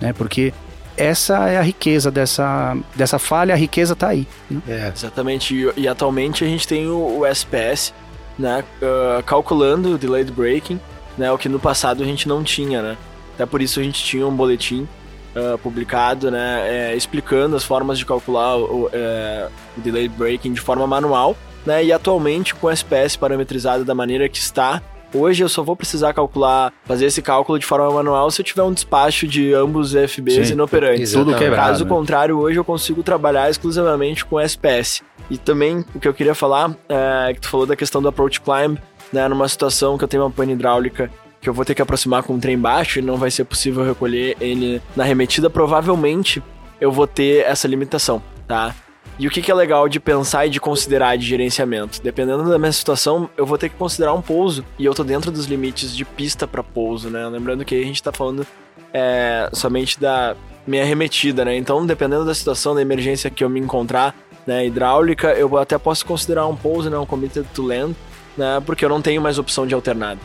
[0.00, 0.12] né?
[0.12, 0.52] Porque
[0.96, 4.26] essa é a riqueza dessa, dessa falha, a riqueza está aí.
[4.50, 4.60] Né?
[4.68, 4.92] É.
[4.94, 7.94] Exatamente, e, e, atualmente a gente tem o, o SPS,
[8.38, 10.78] né, uh, calculando o delayed braking,
[11.16, 12.96] né, o que no passado a gente não tinha, né.
[13.38, 14.88] Até por isso a gente tinha um boletim
[15.36, 20.60] uh, publicado, né, é, explicando as formas de calcular o, uh, o delayed braking de
[20.60, 24.82] forma manual, né, e atualmente com o SPS parametrizado da maneira que está,
[25.14, 28.62] Hoje eu só vou precisar calcular, fazer esse cálculo de forma manual se eu tiver
[28.62, 31.12] um despacho de ambos FBs Sim, inoperantes.
[31.12, 31.68] Tudo quebrado.
[31.68, 31.88] Caso né?
[31.88, 35.02] contrário, hoje eu consigo trabalhar exclusivamente com SPS.
[35.30, 38.38] E também o que eu queria falar é que tu falou da questão do approach
[38.42, 38.76] climb,
[39.10, 39.26] né?
[39.28, 42.34] Numa situação que eu tenho uma pane hidráulica que eu vou ter que aproximar com
[42.34, 46.42] um trem baixo e não vai ser possível recolher ele na remetida, provavelmente
[46.80, 48.74] eu vou ter essa limitação, tá?
[49.18, 52.00] E o que, que é legal de pensar e de considerar de gerenciamento?
[52.00, 55.32] Dependendo da minha situação, eu vou ter que considerar um pouso e eu tô dentro
[55.32, 57.26] dos limites de pista para pouso, né?
[57.26, 58.46] Lembrando que a gente tá falando
[58.92, 61.56] é, somente da minha remetida, né?
[61.56, 64.14] Então, dependendo da situação, da emergência que eu me encontrar,
[64.46, 67.94] né, hidráulica, eu até posso considerar um pouso, né, um committed to land,
[68.36, 70.20] né, porque eu não tenho mais opção de alternado.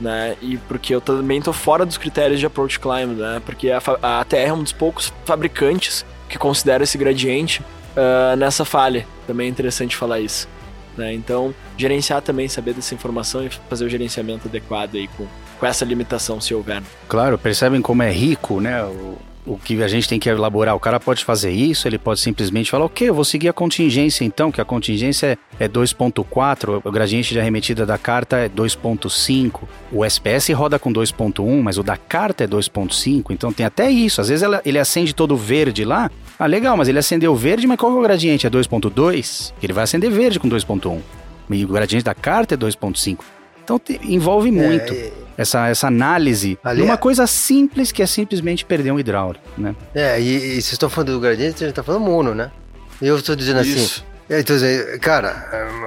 [0.00, 3.82] Né, e porque eu também tô fora dos critérios de approach climb, né, porque a,
[4.00, 7.62] a ATR é um dos poucos fabricantes que considera esse gradiente
[7.96, 9.04] uh, nessa falha.
[9.26, 10.48] Também é interessante falar isso.
[10.96, 11.14] Né?
[11.14, 15.26] Então, gerenciar também, saber dessa informação e fazer o gerenciamento adequado aí com,
[15.58, 16.82] com essa limitação, se houver.
[17.08, 18.82] Claro, percebem como é rico, né?
[18.82, 19.16] O,
[19.48, 20.76] o que a gente tem que elaborar.
[20.76, 24.24] O cara pode fazer isso, ele pode simplesmente falar, ok, eu vou seguir a contingência
[24.24, 30.04] então, que a contingência é 2.4, o gradiente de arremetida da carta é 2.5, o
[30.04, 34.20] SPS roda com 2.1, mas o da carta é 2.5, então tem até isso.
[34.20, 37.78] Às vezes ela, ele acende todo verde lá, ah, legal, mas ele acendeu verde, mas
[37.78, 38.46] qual é o gradiente?
[38.46, 39.52] É 2.2?
[39.62, 41.00] Ele vai acender verde com 2.1.
[41.50, 43.20] E o gradiente da carta é 2.5.
[43.64, 46.96] Então te, envolve muito é, essa, essa análise ali numa é...
[46.96, 49.74] coisa simples que é simplesmente perder um hidráulico, né?
[49.94, 52.50] É, e, e vocês estão falando do gradiente, a gente está falando mono, né?
[53.00, 54.04] E eu estou dizendo assim, Isso.
[54.28, 54.56] assim, então,
[55.00, 55.30] cara,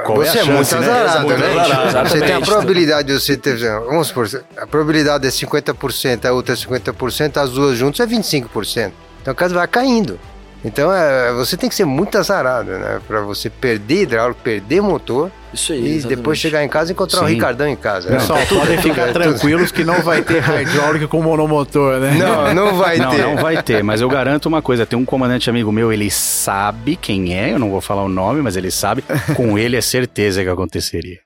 [0.05, 0.89] Qual você é, é muito né?
[0.89, 1.37] azarado, né?
[1.37, 2.09] né?
[2.09, 6.53] Você tem a probabilidade de você ter, vamos supor, a probabilidade é 50%, a outra
[6.55, 8.91] é 50%, as duas juntas é 25%.
[9.21, 10.17] Então a casa vai caindo.
[10.63, 13.01] Então é, você tem que ser muito azarado, né?
[13.07, 15.31] Pra você perder hidráulico, perder motor.
[15.53, 15.79] Isso aí.
[15.79, 16.17] E exatamente.
[16.17, 17.25] depois chegar em casa e encontrar Sim.
[17.25, 18.09] o Ricardão em casa.
[18.09, 18.17] Né?
[18.17, 22.11] Pessoal, podem ficar tranquilos que não vai ter hidráulico com monomotor, né?
[22.11, 23.21] Não, não vai não, ter.
[23.21, 26.95] Não vai ter, mas eu garanto uma coisa: tem um comandante amigo meu, ele sabe
[26.95, 29.03] quem é, eu não vou falar o nome, mas ele sabe.
[29.35, 31.19] Com ele é certeza que aconteceria.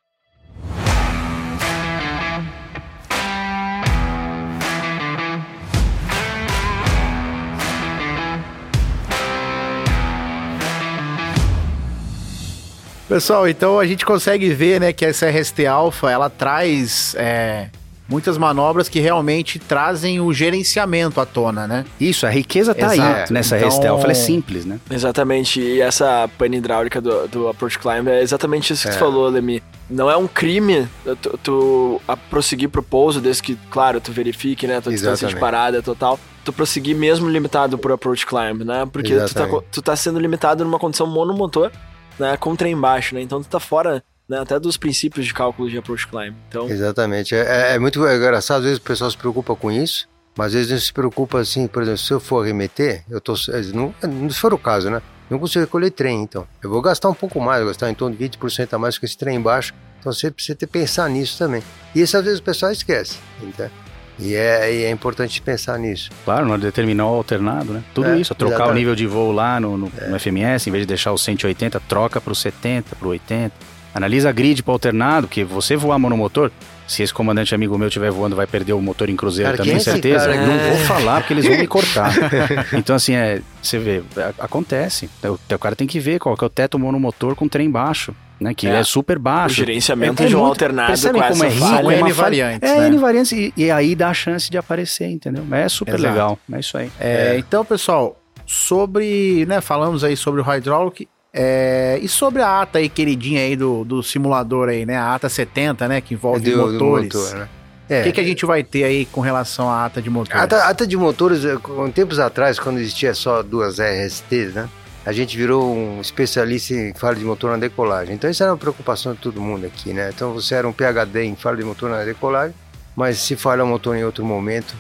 [13.08, 17.70] Pessoal, então a gente consegue ver, né, que essa RST Alpha, ela traz é,
[18.10, 21.86] muitas manobras que realmente trazem o gerenciamento à tona, né?
[22.00, 23.28] Isso, a riqueza tá Exato.
[23.28, 23.70] aí nessa então...
[23.70, 24.80] RST Alpha, ela é simples, né?
[24.90, 28.92] Exatamente, e essa pane hidráulica do, do Approach Climb é exatamente isso que é.
[28.94, 29.62] tu falou, Lemi.
[29.88, 30.88] Não é um crime
[31.22, 35.36] tu, tu a prosseguir pro pouso, desde que, claro, tu verifique, né, tua distância de
[35.36, 38.88] parada total tu prosseguir mesmo limitado por approach climb, né?
[38.94, 41.72] Porque tu tá, tu tá, sendo limitado numa condição monomotor
[42.20, 43.22] né, o trem né?
[43.22, 46.36] Então tu tá fora né, até dos princípios de cálculo de approach climb.
[46.50, 46.70] Então...
[46.70, 47.36] Exatamente.
[47.36, 50.54] É, é, é muito engraçado, às vezes o pessoal se preocupa com isso, mas às
[50.54, 53.34] vezes não se preocupa assim, por exemplo, se eu for arremeter, eu tô.
[53.74, 55.02] Não, não for o caso, né?
[55.30, 56.48] Não consigo recolher trem, então.
[56.62, 59.18] Eu vou gastar um pouco mais, gastar em torno de 20% a mais com esse
[59.18, 59.74] trem embaixo.
[60.00, 61.64] Então você precisa ter, pensar nisso também.
[61.96, 63.18] E isso às vezes o pessoal esquece.
[63.42, 63.72] Entende?
[64.20, 66.10] E é, e é importante pensar nisso.
[66.24, 67.84] Claro, no determinar o alternado, né?
[67.94, 68.76] Tudo é, isso, trocar exatamente.
[68.76, 70.08] o nível de voo lá no, no, é.
[70.08, 73.54] no, FMS, em vez de deixar o 180, troca para o 70, para o 80.
[73.94, 76.52] Analisa a grid para alternado, que você voar monomotor,
[76.86, 79.78] se esse comandante amigo meu estiver voando, vai perder o motor em cruzeiro cara, também,
[79.78, 80.28] é certeza.
[80.28, 80.46] Cara?
[80.46, 82.14] Não vou falar porque eles vão me cortar.
[82.74, 84.04] então, assim, é, você vê,
[84.38, 85.10] acontece.
[85.24, 88.14] O, o cara tem que ver qual que é o teto monomotor com trem baixo
[88.40, 88.54] né?
[88.54, 89.54] Que é, é super baixo.
[89.54, 92.12] O gerenciamento é, é de um muito, alternado percebe com como é rico, é N
[92.12, 92.70] variantes.
[92.70, 92.88] É, né?
[92.88, 95.44] N variantes e, e, aí dá a chance de aparecer, entendeu?
[95.52, 96.14] É super Exato.
[96.14, 96.92] legal, é isso aí.
[97.00, 102.80] É, então, pessoal, sobre, né, falamos aí sobre o Hydraulic, é, e sobre a ata
[102.80, 104.96] aí, queridinha aí do, do simulador aí, né?
[104.96, 106.00] A ata 70, né?
[106.00, 107.14] Que envolve é motores.
[107.14, 107.50] motor, né?
[107.90, 108.00] É.
[108.00, 110.40] O que, que, a gente vai ter aí com relação à ata de motores?
[110.40, 114.70] A ata, ata de motores, com tempos atrás, quando existia só duas RSTs, né?
[115.06, 118.16] A gente virou um especialista em falha de motor na decolagem.
[118.16, 120.10] Então isso era uma preocupação de todo mundo aqui, né?
[120.14, 122.56] Então você era um PhD em falha de motor na decolagem,
[122.96, 124.76] mas se falha o motor em outro momento,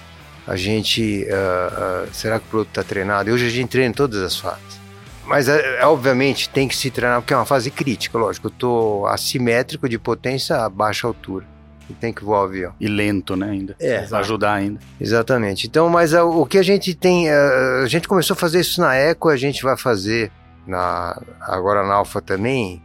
[0.47, 3.29] a gente, uh, uh, será que o produto está treinado?
[3.29, 4.79] E hoje a gente treina todas as fases.
[5.25, 8.47] Mas, é, é, obviamente, tem que se treinar, porque é uma fase crítica, lógico.
[8.47, 11.45] Eu estou assimétrico de potência a baixa altura.
[11.89, 12.73] E tem que voar o avião.
[12.79, 13.75] E lento, né, ainda.
[13.79, 14.07] É.
[14.11, 14.79] Ajudar ainda.
[14.99, 15.67] Exatamente.
[15.67, 17.29] Então, mas uh, o que a gente tem...
[17.29, 20.31] Uh, a gente começou a fazer isso na Eco, a gente vai fazer
[20.65, 22.81] na, agora na Alfa também,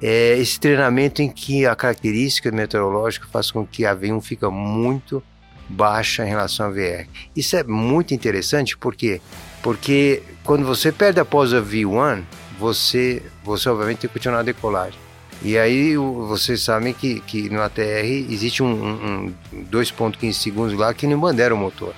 [0.00, 5.22] é esse treinamento em que a característica meteorológica faz com que a V1 fica muito
[5.68, 7.08] baixa em relação à VR.
[7.34, 9.20] Isso é muito interessante porque
[9.62, 12.22] porque quando você perde após a V1,
[12.56, 15.05] você, você obviamente tem que continuar a decolagem.
[15.46, 20.92] E aí vocês sabem que, que no ATR existe um, um, um 2.15 segundos lá
[20.92, 21.94] que não bandeira o motor.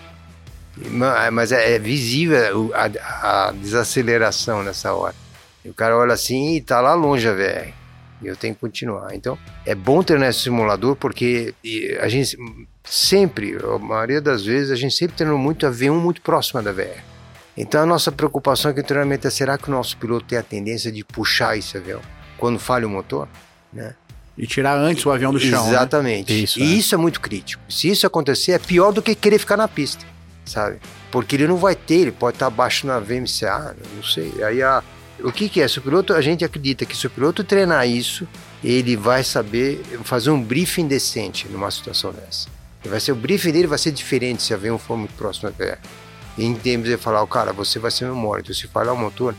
[1.33, 5.15] Mas é, é visível a, a, desaceleração nessa hora.
[5.65, 7.73] E o cara olha assim e tá lá longe a VR.
[8.21, 9.15] E eu tenho que continuar.
[9.15, 11.55] Então, é bom ter nesse simulador porque
[12.01, 12.37] a gente
[12.85, 16.71] sempre, a maioria das vezes, a gente sempre tem muito a V1 muito próxima da
[16.71, 17.03] VR.
[17.57, 20.43] Então a nossa preocupação aqui no treinamento é será que o nosso piloto tem a
[20.43, 22.03] tendência de puxar esse avião
[22.39, 23.29] quando falha o motor,
[23.73, 23.95] né?
[24.37, 25.65] E tirar antes o avião do chão.
[25.65, 25.71] Né?
[25.71, 26.33] Exatamente.
[26.33, 26.39] Né?
[26.39, 26.67] Isso, e é.
[26.67, 27.63] isso é muito crítico.
[27.69, 30.05] Se isso acontecer, é pior do que querer ficar na pista,
[30.45, 30.79] sabe?
[31.11, 34.33] Porque ele não vai ter, ele pode estar abaixo na VMCA, não sei.
[34.45, 34.83] Aí a,
[35.21, 35.67] o que, que é?
[35.67, 38.29] Se o piloto, a gente acredita que se o piloto treinar isso,
[38.63, 42.49] ele vai saber fazer um briefing decente numa situação dessa.
[42.85, 45.65] vai ser, o briefing dele vai ser diferente se o avião for muito próximo da
[45.65, 45.79] VR
[46.39, 48.55] em termos de falar, cara, você vai ser meu morto.
[48.55, 49.35] Se falhar o motor,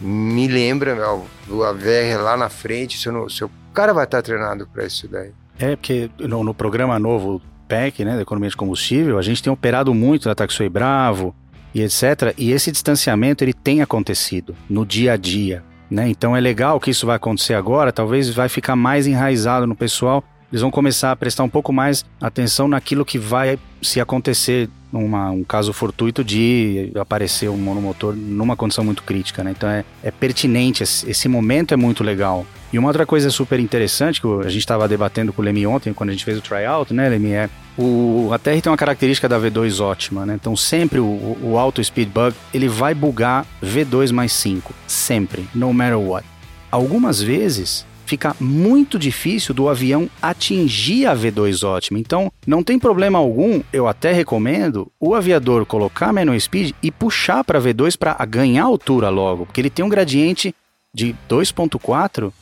[0.00, 4.84] me lembra, meu, a VR lá na frente, seu, seu cara vai estar treinado para
[4.84, 5.32] isso daí.
[5.58, 9.52] É, porque no, no programa novo PEC, né, da economia de combustível, a gente tem
[9.52, 11.34] operado muito na Taxway Bravo
[11.74, 12.34] e etc.
[12.36, 15.62] E esse distanciamento ele tem acontecido no dia a dia.
[15.90, 16.08] Né?
[16.08, 20.24] Então é legal que isso vai acontecer agora, talvez vai ficar mais enraizado no pessoal.
[20.52, 25.30] Eles vão começar a prestar um pouco mais atenção naquilo que vai se acontecer uma,
[25.30, 29.50] um caso fortuito de aparecer um monomotor numa condição muito crítica, né?
[29.50, 32.46] Então é, é pertinente, esse, esse, momento é muito legal.
[32.72, 35.92] E uma outra coisa super interessante que a gente estava debatendo com o Lemi ontem,
[35.92, 37.32] quando a gente fez o tryout, né, Lemi?
[37.32, 40.34] É o, a TR tem uma característica da V2 ótima, né?
[40.34, 45.72] Então sempre o, o Auto Speed Bug ele vai bugar V2 mais 5, sempre, no
[45.72, 46.26] matter what.
[46.70, 51.98] Algumas vezes fica muito difícil do avião atingir a V2 ótima.
[51.98, 57.44] Então, não tem problema algum, eu até recomendo o aviador colocar manual speed e puxar
[57.44, 60.54] para V2 para ganhar altura logo, porque ele tem um gradiente
[60.92, 62.32] de 2.4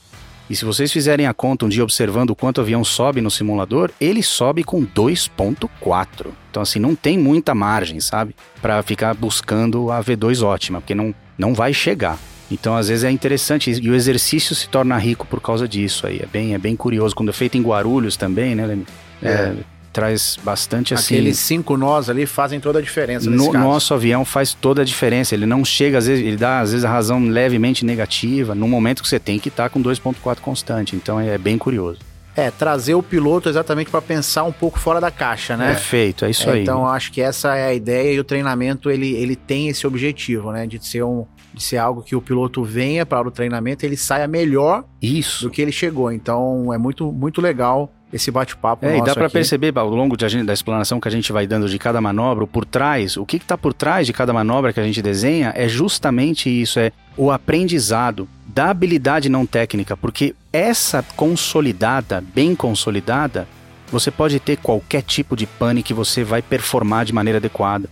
[0.50, 3.30] e se vocês fizerem a conta um dia observando o quanto o avião sobe no
[3.30, 6.26] simulador, ele sobe com 2.4.
[6.50, 8.36] Então assim, não tem muita margem, sabe?
[8.60, 12.18] Para ficar buscando a V2 ótima, porque não não vai chegar.
[12.52, 16.20] Então, às vezes é interessante e o exercício se torna rico por causa disso aí.
[16.22, 17.14] É bem, é bem curioso.
[17.14, 18.78] Quando é feito em Guarulhos também, né,
[19.22, 19.54] é, é.
[19.92, 21.14] traz bastante assim.
[21.14, 23.30] Aqueles cinco nós ali fazem toda a diferença.
[23.30, 25.34] No nosso avião faz toda a diferença.
[25.34, 29.02] Ele não chega, às vezes, ele dá às vezes a razão levemente negativa, no momento
[29.02, 30.94] que você tem que estar tá com 2,4 constante.
[30.94, 31.98] Então é bem curioso.
[32.34, 35.68] É, trazer o piloto exatamente para pensar um pouco fora da caixa, né?
[35.72, 36.62] Perfeito, é isso é, aí.
[36.62, 40.50] Então, acho que essa é a ideia e o treinamento, ele, ele tem esse objetivo,
[40.50, 40.66] né?
[40.66, 44.26] De ser um, de ser algo que o piloto venha para o treinamento ele saia
[44.26, 45.44] melhor Isso.
[45.44, 46.10] do que ele chegou.
[46.10, 48.84] Então é muito, muito legal esse bate-papo.
[48.84, 51.68] É, e dá para perceber ao longo de, da explanação que a gente vai dando
[51.68, 54.84] de cada manobra, por trás, o que está por trás de cada manobra que a
[54.84, 62.22] gente desenha é justamente isso: é o aprendizado da habilidade não técnica, porque essa consolidada,
[62.34, 63.48] bem consolidada,
[63.90, 67.88] você pode ter qualquer tipo de pane que você vai performar de maneira adequada.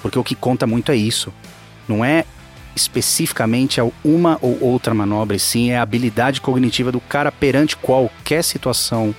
[0.00, 1.32] Porque o que conta muito é isso.
[1.88, 2.24] Não é
[2.78, 7.76] especificamente a uma ou outra manobra, e sim é a habilidade cognitiva do cara perante
[7.76, 9.14] qualquer situação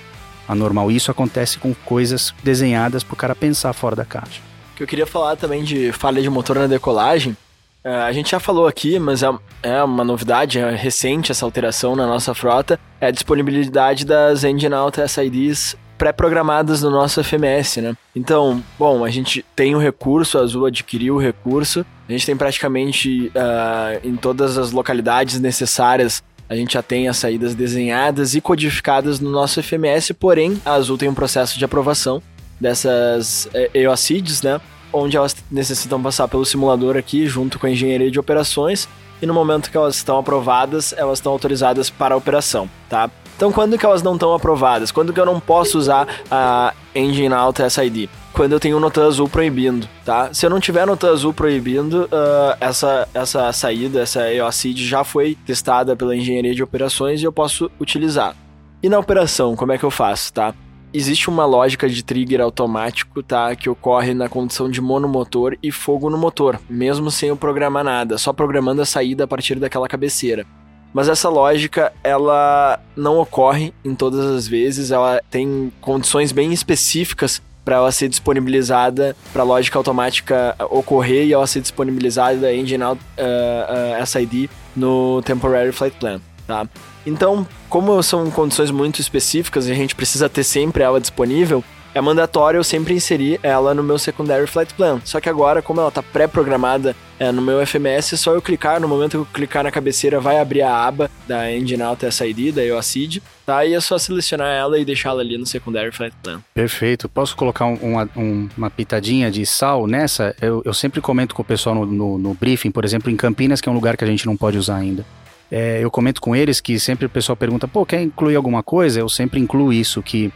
[0.48, 0.90] anormal.
[0.90, 4.40] Isso acontece com coisas desenhadas para o cara pensar fora da caixa.
[4.74, 7.36] Que eu queria falar também de falha de motor na decolagem,
[7.82, 9.30] é, a gente já falou aqui, mas é,
[9.62, 14.74] é uma novidade, é recente essa alteração na nossa frota, é a disponibilidade das Engine
[14.74, 17.94] Out SIDs pré-programadas no nosso FMS, né?
[18.14, 22.36] Então, bom, a gente tem o recurso, a Azul adquiriu o recurso, a gente tem
[22.36, 28.40] praticamente uh, em todas as localidades necessárias a gente já tem as saídas desenhadas e
[28.40, 32.20] codificadas no nosso FMS, porém a Azul tem um processo de aprovação
[32.60, 34.60] dessas eh, EOCIDs, né?
[34.92, 38.88] Onde elas necessitam passar pelo simulador aqui, junto com a engenharia de operações,
[39.22, 43.08] e no momento que elas estão aprovadas, elas estão autorizadas para a operação, tá?
[43.36, 44.90] Então, quando que elas não estão aprovadas?
[44.90, 48.08] Quando que eu não posso usar a Engine Out SID.
[48.32, 50.32] Quando eu tenho nota azul proibindo, tá?
[50.32, 55.36] Se eu não tiver nota azul proibindo, uh, essa, essa saída, essa EOCID já foi
[55.46, 58.36] testada pela engenharia de operações e eu posso utilizar.
[58.82, 60.54] E na operação, como é que eu faço, tá?
[60.92, 63.54] Existe uma lógica de trigger automático, tá?
[63.54, 68.16] Que ocorre na condição de monomotor e fogo no motor, mesmo sem eu programar nada,
[68.16, 70.46] só programando a saída a partir daquela cabeceira.
[70.92, 77.40] Mas essa lógica, ela não ocorre em todas as vezes, ela tem condições bem específicas
[77.64, 83.00] para ela ser disponibilizada, para a lógica automática ocorrer e ela ser disponibilizada Engine Out
[83.00, 86.66] uh, uh, SID no Temporary Flight Plan, tá?
[87.06, 91.62] Então, como são condições muito específicas e a gente precisa ter sempre ela disponível,
[91.94, 95.00] é mandatório eu sempre inserir ela no meu secondary flight plan.
[95.04, 98.80] Só que agora, como ela está pré-programada é, no meu FMS, é só eu clicar,
[98.80, 102.52] no momento que eu clicar na cabeceira, vai abrir a aba da Engine Auto SID,
[102.52, 103.64] da EOCID, tá?
[103.64, 106.40] E é só selecionar ela e deixá-la ali no secondary flight plan.
[106.54, 107.08] Perfeito.
[107.08, 110.34] Posso colocar um, uma, um, uma pitadinha de sal nessa?
[110.40, 113.60] Eu, eu sempre comento com o pessoal no, no, no briefing, por exemplo, em Campinas,
[113.60, 115.04] que é um lugar que a gente não pode usar ainda.
[115.50, 119.00] É, eu comento com eles que sempre o pessoal pergunta, pô, quer incluir alguma coisa?
[119.00, 120.32] Eu sempre incluo isso, que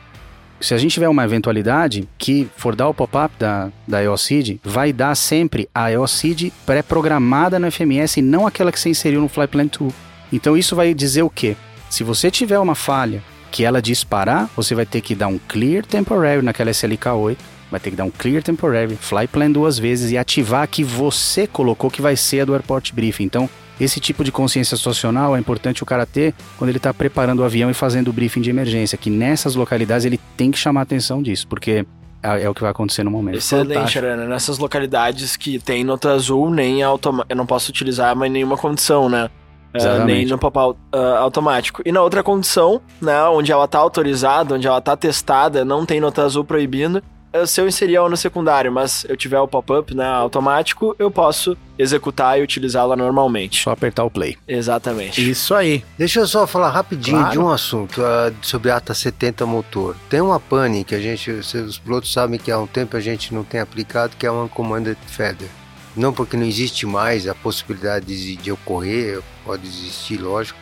[0.64, 4.94] se a gente tiver uma eventualidade que for dar o pop-up da, da EOCID, vai
[4.94, 9.66] dar sempre a EOCID pré-programada no FMS e não aquela que você inseriu no Flyplan
[9.66, 9.92] 2.
[10.33, 11.55] Então isso vai dizer o quê?
[11.90, 13.22] Se você tiver uma falha
[13.53, 17.37] que ela disparar, você vai ter que dar um clear temporary naquela SLK8,
[17.70, 21.90] vai ter que dar um clear temporary, flyplan duas vezes e ativar que você colocou
[21.90, 23.24] que vai ser a do airport briefing.
[23.24, 27.40] Então, esse tipo de consciência situacional é importante o cara ter quando ele está preparando
[27.40, 30.82] o avião e fazendo o briefing de emergência, que nessas localidades ele tem que chamar
[30.82, 31.84] atenção disso, porque
[32.22, 33.37] é, é o que vai acontecer no momento.
[33.37, 34.26] Excelente, Arana.
[34.26, 39.08] Nessas localidades que tem nota azul, nem automa eu não posso utilizar mais nenhuma condição,
[39.08, 39.28] né?
[39.74, 41.82] Uh, nem no pop uh, automático.
[41.84, 46.00] E na outra condição, né, onde ela está autorizada, onde ela está testada, não tem
[46.00, 47.02] nota azul proibindo,
[47.47, 51.57] se eu inserir ela no secundário, mas eu tiver o pop-up né, automático, eu posso
[51.77, 53.62] executar e utilizá-la normalmente.
[53.62, 54.38] Só apertar o play.
[54.47, 55.29] Exatamente.
[55.29, 55.85] Isso aí.
[55.99, 57.33] Deixa eu só falar rapidinho claro.
[57.33, 59.97] de um assunto uh, sobre a ATA 70 motor.
[60.09, 63.35] Tem uma pane que a gente, os pilotos sabem que há um tempo a gente
[63.35, 65.49] não tem aplicado, que é uma Commanded Feather.
[65.97, 70.59] Não porque não existe mais a possibilidade de, de ocorrer, pode existir, lógico,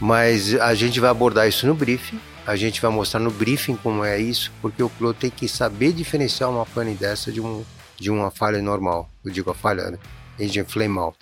[0.00, 4.04] mas a gente vai abordar isso no briefing a gente vai mostrar no briefing como
[4.04, 7.64] é isso, porque o piloto tem que saber diferenciar uma pane dessa de, um,
[7.98, 9.08] de uma falha normal.
[9.24, 9.98] Eu digo a falha, né?
[10.38, 11.16] Engine flame out.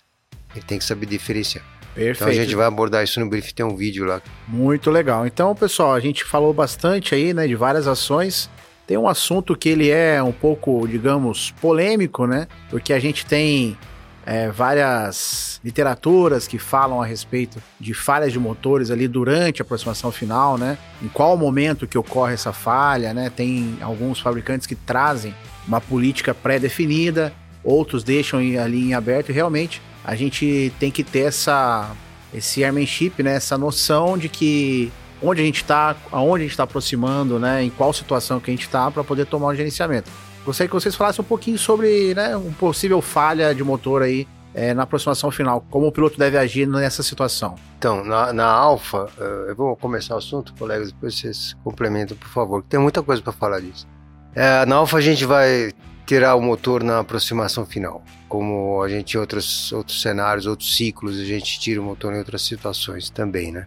[0.54, 1.64] Ele tem que saber diferenciar.
[1.94, 2.16] Perfeito.
[2.16, 4.20] Então a gente vai abordar isso no briefing, tem um vídeo lá.
[4.48, 5.26] Muito legal.
[5.26, 8.50] Então, pessoal, a gente falou bastante aí, né, de várias ações.
[8.86, 12.48] Tem um assunto que ele é um pouco, digamos, polêmico, né?
[12.68, 13.76] Porque a gente tem
[14.24, 20.12] é, várias literaturas que falam a respeito de falhas de motores ali durante a aproximação
[20.12, 20.78] final, né?
[21.02, 23.30] Em qual momento que ocorre essa falha, né?
[23.30, 25.34] Tem alguns fabricantes que trazem
[25.66, 27.32] uma política pré-definida,
[27.64, 31.90] outros deixam ali em aberto e realmente a gente tem que ter essa
[32.32, 33.34] esse airmanship, né?
[33.34, 34.90] Essa noção de que
[35.22, 37.62] onde a gente está, aonde a gente está aproximando, né?
[37.62, 40.10] Em qual situação que a gente está para poder tomar um gerenciamento.
[40.44, 44.74] Gostaria que vocês falassem um pouquinho sobre né, um possível falha de motor aí é,
[44.74, 47.54] na aproximação final, como o piloto deve agir nessa situação.
[47.78, 52.28] Então, na, na Alfa, uh, eu vou começar o assunto, colegas, depois vocês complementam, por
[52.28, 53.86] favor, tem muita coisa para falar disso.
[54.34, 55.72] É, na Alfa a gente vai
[56.06, 61.18] tirar o motor na aproximação final, como a gente em outros, outros cenários, outros ciclos,
[61.18, 63.66] a gente tira o motor em outras situações também, né?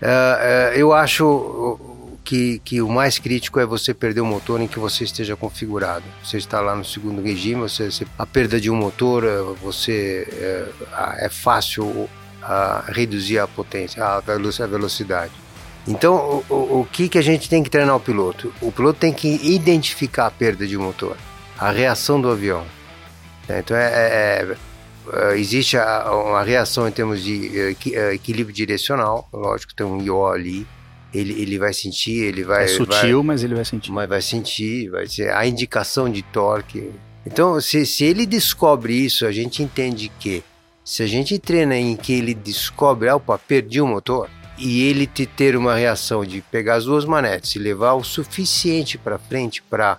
[0.00, 1.78] É eu acho
[2.26, 6.04] que, que o mais crítico é você perder o motor em que você esteja configurado.
[6.24, 10.26] Você está lá no segundo regime, você, você a perda de um motor, eh, você
[10.32, 12.10] é, é fácil
[12.42, 14.20] a reduzir a potência, a
[14.66, 15.32] velocidade.
[15.86, 18.52] Então, o, o que, que a gente tem que treinar o piloto?
[18.60, 21.16] O piloto tem que identificar a perda de motor,
[21.56, 22.64] a reação do avião.
[23.48, 24.56] Então, é, é,
[25.12, 27.76] é existe a, uma reação em termos de
[28.12, 30.66] equilíbrio direcional, lógico, tem um IO ali,
[31.12, 32.64] ele, ele vai sentir, ele vai.
[32.64, 33.92] É sutil, vai, mas ele vai sentir.
[33.92, 36.90] Mas vai sentir, vai ser a indicação de torque.
[37.26, 40.44] Então, se, se ele descobre isso, a gente entende que
[40.84, 45.06] se a gente treina em que ele descobre, ah, opa, perdi o motor, e ele
[45.06, 49.60] te ter uma reação de pegar as duas manetes e levar o suficiente para frente
[49.62, 49.98] para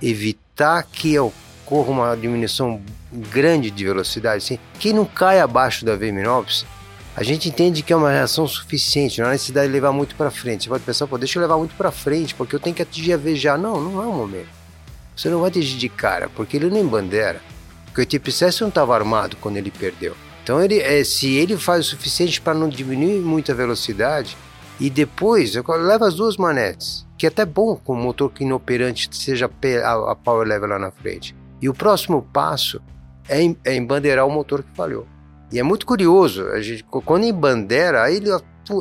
[0.00, 2.80] evitar que ocorra uma diminuição
[3.12, 6.64] grande de velocidade, assim, que não cai abaixo da V-Minopsis,
[7.16, 10.30] a gente entende que é uma reação suficiente, não há necessidade de levar muito para
[10.30, 10.64] frente.
[10.64, 13.12] Você pode pensar, pô, deixa eu levar muito para frente, porque eu tenho que atingir
[13.12, 13.58] a V já.
[13.58, 14.48] Não, não é o momento.
[15.16, 17.40] Você não vai atingir de cara, porque ele nem bandeira.
[17.86, 18.28] Porque o Tip
[18.60, 20.16] não estava armado quando ele perdeu.
[20.42, 24.36] Então, ele, é, se ele faz o suficiente para não diminuir muito a velocidade,
[24.78, 29.10] e depois leva as duas manetes, que é até bom com o motor que inoperante
[29.12, 29.50] seja
[29.84, 31.36] a, power level lá na frente.
[31.60, 32.80] E o próximo passo
[33.28, 35.06] é, é embandeirar o motor que falhou.
[35.52, 38.30] E é muito curioso, a gente, quando embandeira, aí ele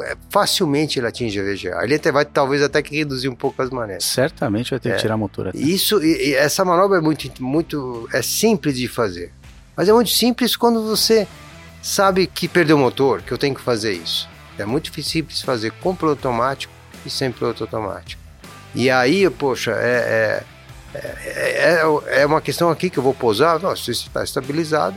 [0.04, 1.84] é, facilmente ele atinge a VGA.
[1.84, 4.06] Ele até vai talvez até que reduzir um pouco as manobras.
[4.06, 4.96] Certamente vai ter é.
[4.96, 5.48] que tirar a motor.
[5.48, 5.58] Até.
[5.58, 9.34] Isso, e, e essa manobra é muito, muito é simples de fazer.
[9.76, 11.28] Mas é muito simples quando você
[11.82, 14.30] sabe que perdeu o motor, que eu tenho que fazer isso.
[14.58, 16.74] É muito simples fazer com piloto automático
[17.06, 18.22] e sem piloto automático.
[18.76, 20.44] E aí, poxa, é,
[20.94, 23.60] é, é, é, uma questão aqui que eu vou pousar.
[23.60, 24.96] Não, se está estabilizado,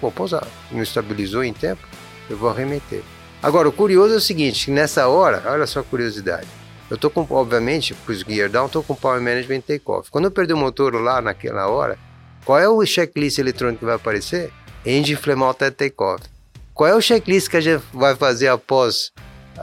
[0.00, 0.46] vou pousar.
[0.70, 1.86] Não estabilizou em tempo,
[2.28, 3.02] eu vou arremeter.
[3.42, 6.48] Agora, o curioso é o seguinte, nessa hora, olha só a curiosidade.
[6.90, 10.10] Eu estou com, obviamente, com os gear down, estou com Power Management Takeoff.
[10.10, 11.98] Quando eu perder o motor lá naquela hora,
[12.44, 14.50] qual é o checklist eletrônico que vai aparecer?
[14.84, 16.24] Engine Flame Out Takeoff.
[16.72, 19.12] Qual é o checklist que a gente vai fazer após,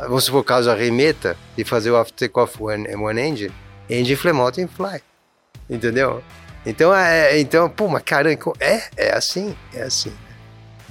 [0.04, 3.54] vamos supor, caso arremeta, e fazer o after takeoff one, one engine?
[3.90, 5.02] Engine Flame Out and Fly.
[5.70, 6.24] Entendeu?
[6.66, 10.14] Então, é, é, então, pô, mas caramba, é, é assim, é assim.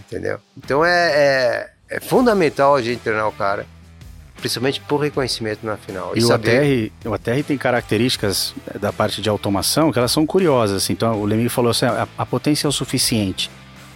[0.07, 0.39] Entendeu?
[0.57, 3.67] Então é, é é fundamental a gente treinar o cara,
[4.39, 6.13] principalmente por reconhecimento na final.
[6.17, 6.93] E, e o, saber...
[7.03, 10.83] ATR, o ATR tem características da parte de automação que elas são curiosas.
[10.83, 10.93] Assim.
[10.93, 13.51] Então, o Lemir falou assim, a, a, potência é o suficiente.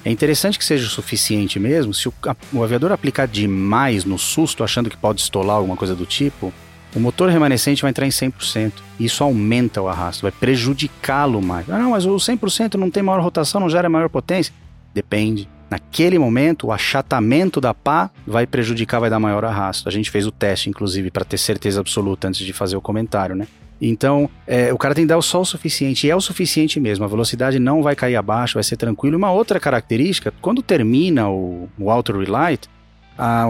[0.05, 4.19] É interessante que seja o suficiente mesmo, se o, a, o aviador aplicar demais no
[4.19, 6.53] susto, achando que pode estolar alguma coisa do tipo,
[6.95, 8.75] o motor remanescente vai entrar em 100%.
[9.01, 11.69] Isso aumenta o arrasto, vai prejudicá-lo mais.
[11.69, 14.55] Ah, não, mas o 100% não tem maior rotação, não gera maior potência.
[14.95, 15.49] Depende.
[15.71, 19.89] Naquele momento, o achatamento da pá vai prejudicar, vai dar maior arrasto.
[19.89, 23.37] A gente fez o teste, inclusive, para ter certeza absoluta antes de fazer o comentário,
[23.37, 23.47] né?
[23.81, 27.05] Então, é, o cara tem que dar só o suficiente, e é o suficiente mesmo.
[27.05, 29.17] A velocidade não vai cair abaixo, vai ser tranquilo.
[29.17, 32.69] Uma outra característica, quando termina o, o auto relight,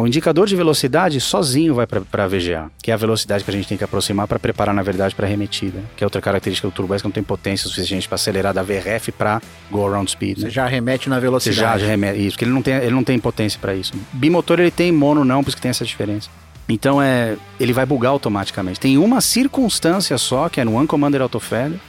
[0.01, 3.53] o indicador de velocidade sozinho vai para a VGA, que é a velocidade que a
[3.53, 6.66] gente tem que aproximar para preparar, na verdade, para a remetida, que é outra característica
[6.66, 10.11] do Turbo S, que não tem potência suficiente para acelerar da VRF para go around
[10.11, 10.39] speed.
[10.39, 10.45] Né?
[10.45, 11.57] Você já remete na velocidade.
[11.57, 13.93] Você já, já remete, isso, porque ele não tem, ele não tem potência para isso.
[14.12, 16.31] Bimotor ele tem, mono não, por isso que tem essa diferença.
[16.69, 18.81] Então é, ele vai bugar automaticamente.
[18.81, 21.81] Tem uma circunstância só, que é no One Commander Auto Failure,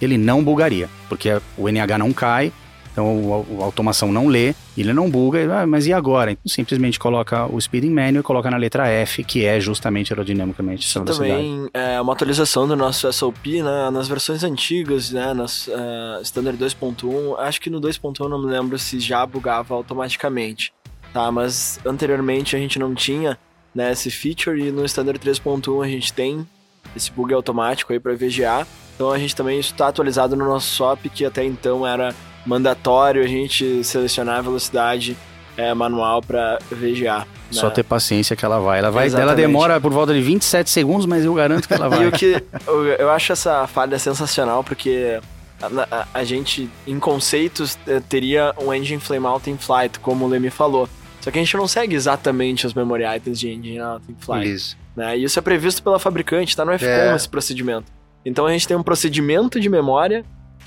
[0.00, 2.52] ele não bugaria, porque o NH não cai,
[2.96, 6.30] então a automação não lê, ele não buga, ah, mas e agora?
[6.32, 10.90] Então, simplesmente coloca o speeding menu e coloca na letra F, que é justamente aerodinamicamente
[10.94, 11.30] velocidade.
[11.30, 13.90] Também é uma atualização do nosso SOP, né?
[13.90, 15.34] Nas versões antigas, né?
[15.34, 20.72] Nas uh, Standard 2.1, acho que no 2.1 não me lembro se já bugava automaticamente,
[21.12, 21.30] tá?
[21.30, 23.38] Mas anteriormente a gente não tinha
[23.74, 26.48] né, esse feature e no Standard 3.1 a gente tem
[26.96, 28.66] esse bug automático aí para VGA.
[28.94, 32.14] Então a gente também está atualizado no nosso SOP, que até então era
[32.46, 35.16] mandatório a gente selecionar a velocidade
[35.56, 37.18] é, manual para VGA.
[37.18, 37.26] Né?
[37.50, 38.78] Só ter paciência que ela vai.
[38.78, 42.04] Ela vai, ela demora por volta de 27 segundos, mas eu garanto que ela vai.
[42.04, 45.20] e o que eu, eu acho essa falha sensacional porque
[45.60, 45.66] a,
[45.96, 50.28] a, a, gente, em conceitos, é, teria um engine flame out in flight, como o
[50.28, 50.88] Lemi falou.
[51.20, 54.52] Só que a gente não segue exatamente os memory items de engine out in flight.
[54.52, 54.76] Isso.
[54.94, 55.18] Né?
[55.18, 57.16] E isso é previsto pela fabricante, tá no FCOM é.
[57.16, 57.90] esse procedimento.
[58.24, 60.24] Então a gente tem um procedimento de memória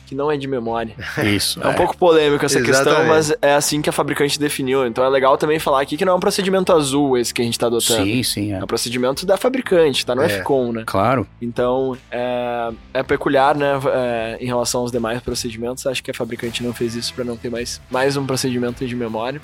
[0.10, 0.96] que não é de memória.
[1.24, 1.62] Isso.
[1.62, 1.70] É, é.
[1.70, 2.84] um pouco polêmico essa Exatamente.
[2.84, 4.88] questão, mas é assim que a fabricante definiu.
[4.88, 7.46] Então é legal também falar aqui que não é um procedimento azul esse que a
[7.46, 8.04] gente está adotando.
[8.04, 8.52] Sim, sim.
[8.52, 8.58] É.
[8.58, 10.30] é um procedimento da fabricante, tá no é.
[10.30, 10.84] FCOM, né?
[10.84, 11.28] Claro.
[11.40, 15.86] Então é, é peculiar, né, é, em relação aos demais procedimentos.
[15.86, 18.96] Acho que a fabricante não fez isso para não ter mais, mais um procedimento de
[18.96, 19.40] memória.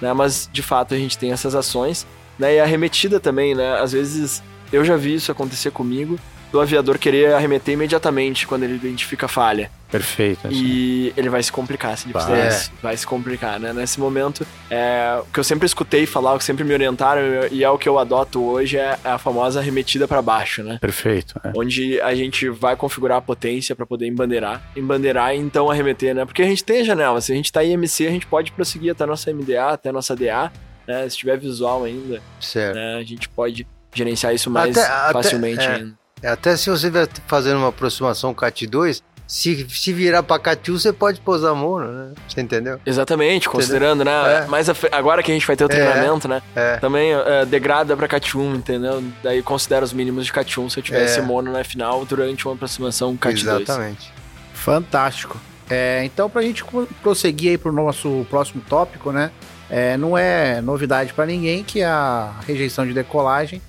[0.00, 0.10] Né?
[0.14, 2.06] Mas de fato a gente tem essas ações.
[2.38, 2.54] Né?
[2.54, 3.78] E a remetida também, né?
[3.78, 4.42] Às vezes
[4.72, 6.18] eu já vi isso acontecer comigo
[6.50, 9.70] do aviador querer arremeter imediatamente quando ele identifica a falha.
[9.90, 10.46] Perfeito.
[10.46, 10.56] Assim.
[10.56, 12.40] E ele vai se complicar se ele vai.
[12.40, 12.60] É.
[12.82, 13.72] Vai se complicar, né?
[13.72, 17.64] Nesse momento, é, o que eu sempre escutei falar, o que sempre me orientaram e
[17.64, 20.78] é o que eu adoto hoje é a famosa arremetida para baixo, né?
[20.80, 21.40] Perfeito.
[21.42, 21.52] É.
[21.56, 26.24] Onde a gente vai configurar a potência para poder embandeirar, embandeirar e então arremeter, né?
[26.24, 28.52] Porque a gente tem a janela, se a gente tá em MC, a gente pode
[28.52, 30.52] prosseguir até a nossa MDA, até a nossa DA,
[30.86, 31.08] né?
[31.08, 32.74] Se tiver visual ainda, certo.
[32.74, 32.96] Né?
[32.96, 35.76] a gente pode gerenciar isso mais até, facilmente até, é.
[35.76, 35.97] ainda.
[36.22, 40.78] Até se você estiver fazendo uma aproximação CAT 2, se, se virar pra CAT 1,
[40.78, 42.12] você pode pousar mono, né?
[42.26, 42.80] Você entendeu?
[42.86, 43.50] Exatamente, entendeu?
[43.52, 44.12] considerando, né?
[44.44, 44.46] É.
[44.46, 46.30] Mas agora que a gente vai ter o é, treinamento, é.
[46.30, 46.42] né?
[46.56, 46.76] É.
[46.78, 49.04] Também é, degrada pra CAT 1, entendeu?
[49.22, 51.22] Daí considera os mínimos de CAT 1 se eu tivesse é.
[51.22, 53.60] mono na final durante uma aproximação CAT 2.
[53.60, 54.12] Exatamente.
[54.54, 55.38] Fantástico.
[55.68, 56.64] É, então, pra gente
[57.02, 59.30] prosseguir aí pro nosso próximo tópico, né?
[59.68, 63.60] É, não é novidade para ninguém que a rejeição de decolagem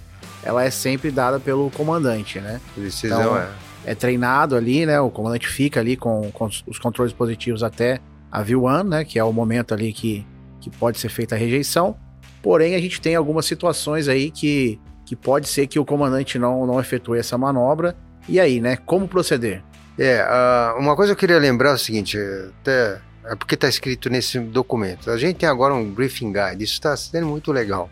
[0.44, 2.62] ela é sempre dada pelo comandante, né?
[2.76, 3.50] Decisão então, é.
[3.86, 5.00] é treinado ali, né?
[5.00, 8.00] O comandante fica ali com, com os controles positivos até
[8.32, 9.04] a V1, né?
[9.04, 10.26] Que é o momento ali que,
[10.62, 11.96] que pode ser feita a rejeição.
[12.42, 16.66] Porém, a gente tem algumas situações aí que, que pode ser que o comandante não,
[16.66, 17.96] não efetue essa manobra
[18.28, 18.78] E aí, né?
[18.78, 19.62] Como proceder?
[19.98, 22.18] É, uh, uma coisa que eu queria lembrar é o seguinte,
[22.62, 25.12] até é porque está escrito nesse documento.
[25.12, 27.90] A gente tem agora um briefing guide, isso está sendo muito legal.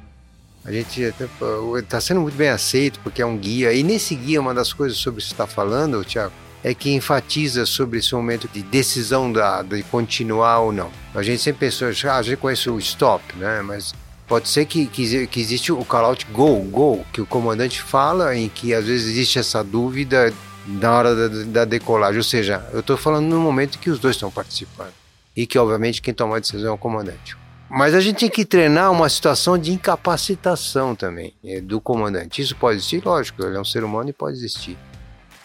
[0.68, 3.72] A gente está sendo muito bem aceito porque é um guia.
[3.72, 6.92] E nesse guia, uma das coisas sobre isso que você está falando, Tiago, é que
[6.94, 10.92] enfatiza sobre esse momento de decisão da, de continuar ou não.
[11.16, 13.62] A gente sempre pensou, ah, a gente conhece o stop, né?
[13.62, 13.96] Mas
[14.28, 18.36] pode ser que, que, que existe o call out go, go, que o comandante fala
[18.36, 20.34] em que às vezes existe essa dúvida
[20.68, 22.18] na hora da, da decolagem.
[22.18, 24.92] Ou seja, eu estou falando no momento que os dois estão participando.
[25.34, 27.38] E que, obviamente, quem toma a decisão é o comandante.
[27.70, 32.42] Mas a gente tem que treinar uma situação de incapacitação também é, do comandante.
[32.42, 34.78] Isso pode existir, lógico, ele é um ser humano e pode existir.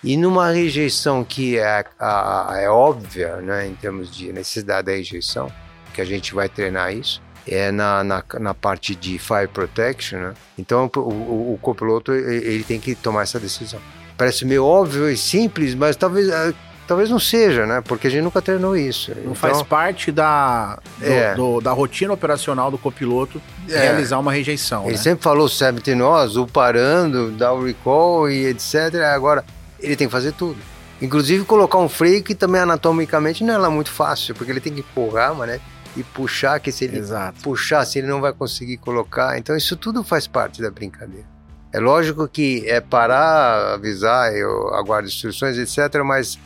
[0.05, 5.51] E numa rejeição que é, a, é óbvia, né, em termos de necessidade da rejeição,
[5.95, 10.35] que a gente vai treinar isso, é na, na, na parte de fire protection, né?
[10.57, 13.81] Então o, o, o copiloto ele tem que tomar essa decisão.
[14.17, 16.55] Parece meio óbvio e simples, mas talvez é,
[16.87, 17.81] talvez não seja, né?
[17.81, 19.11] Porque a gente nunca treinou isso.
[19.11, 21.35] Não então, faz parte da, do, é.
[21.35, 23.79] do, da rotina operacional do copiloto é.
[23.79, 24.85] realizar uma rejeição.
[24.85, 24.99] Ele né?
[24.99, 28.95] sempre falou 70 nós, o parando, dar o recall e etc.
[29.15, 29.45] Agora
[29.81, 30.57] ele tem que fazer tudo.
[31.01, 34.73] Inclusive colocar um freio que também anatomicamente não é lá muito fácil, porque ele tem
[34.73, 35.61] que empurrar, né?
[35.97, 37.43] E puxar, que se ele Exato.
[37.43, 39.37] puxar, se ele não vai conseguir colocar.
[39.37, 41.27] Então isso tudo faz parte da brincadeira.
[41.73, 46.39] É lógico que é parar, avisar, eu aguardo instruções, etc., mas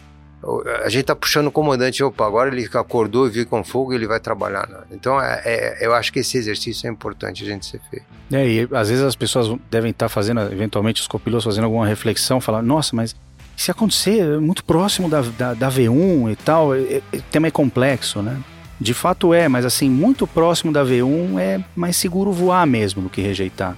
[0.85, 4.07] a gente tá puxando o comandante, opa, agora ele acordou e viu com fogo ele
[4.07, 4.69] vai trabalhar.
[4.69, 4.79] Né?
[4.93, 8.07] Então, é, é, eu acho que esse exercício é importante a gente ser feito.
[8.33, 11.87] É, e às vezes as pessoas devem estar tá fazendo, eventualmente os copilotos fazendo alguma
[11.87, 13.15] reflexão, falando, nossa, mas
[13.57, 17.51] se acontecer é muito próximo da, da, da V1 e tal, é, é, tema é
[17.51, 18.39] complexo, né?
[18.79, 23.09] De fato é, mas assim, muito próximo da V1 é mais seguro voar mesmo do
[23.09, 23.75] que rejeitar.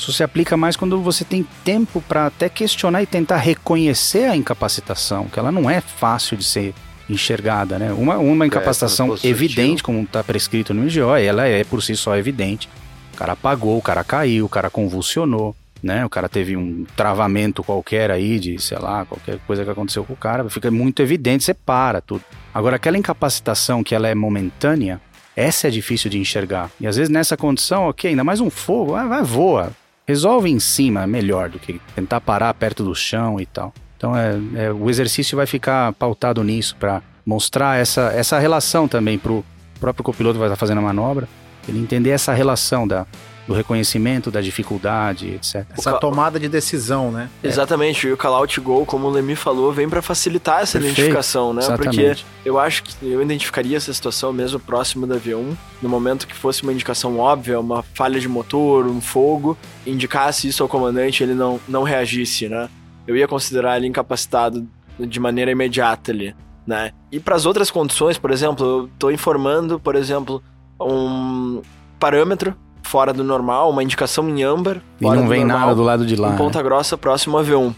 [0.00, 4.34] Isso se aplica mais quando você tem tempo para até questionar e tentar reconhecer a
[4.34, 6.74] incapacitação, que ela não é fácil de ser
[7.06, 7.92] enxergada, né?
[7.92, 12.16] Uma, uma incapacitação é, evidente, como está prescrito no IGO, ela é por si só
[12.16, 12.66] evidente.
[13.12, 16.04] O cara apagou, o cara caiu, o cara convulsionou né?
[16.04, 20.12] O cara teve um travamento qualquer aí de, sei lá, qualquer coisa que aconteceu com
[20.12, 22.22] o cara, fica muito evidente, você para tudo.
[22.52, 25.00] Agora, aquela incapacitação que ela é momentânea,
[25.34, 26.70] essa é difícil de enxergar.
[26.78, 29.72] E às vezes nessa condição, ok, ainda mais um fogo, ah, vai, voa.
[30.10, 33.72] Resolve em cima melhor do que tentar parar perto do chão e tal.
[33.96, 39.16] Então é, é o exercício vai ficar pautado nisso para mostrar essa, essa relação também
[39.16, 39.44] para o
[39.78, 41.28] próprio copiloto que vai estar fazendo a manobra,
[41.68, 43.06] ele entender essa relação da
[43.50, 45.66] do reconhecimento da dificuldade, etc.
[45.76, 47.28] Essa tomada de decisão, né?
[47.42, 48.06] Exatamente.
[48.06, 51.00] E o call out go, como o Lemi falou, vem para facilitar essa Perfeito.
[51.00, 51.60] identificação, né?
[51.60, 52.24] Exatamente.
[52.24, 56.34] Porque eu acho que eu identificaria essa situação mesmo próximo da V1, no momento que
[56.34, 61.34] fosse uma indicação óbvia, uma falha de motor, um fogo, indicasse isso ao comandante, ele
[61.34, 62.68] não não reagisse, né?
[63.04, 64.64] Eu ia considerar ele incapacitado
[64.96, 66.92] de maneira imediata ali, né?
[67.10, 70.40] E para as outras condições, por exemplo, eu estou informando, por exemplo,
[70.80, 71.62] um
[71.98, 74.80] parâmetro fora do normal, uma indicação em âmbar.
[75.00, 76.34] E não vem normal, nada do lado de lá.
[76.34, 76.64] Em Ponta né?
[76.64, 77.70] Grossa, próximo a V1.
[77.70, 77.74] Uh,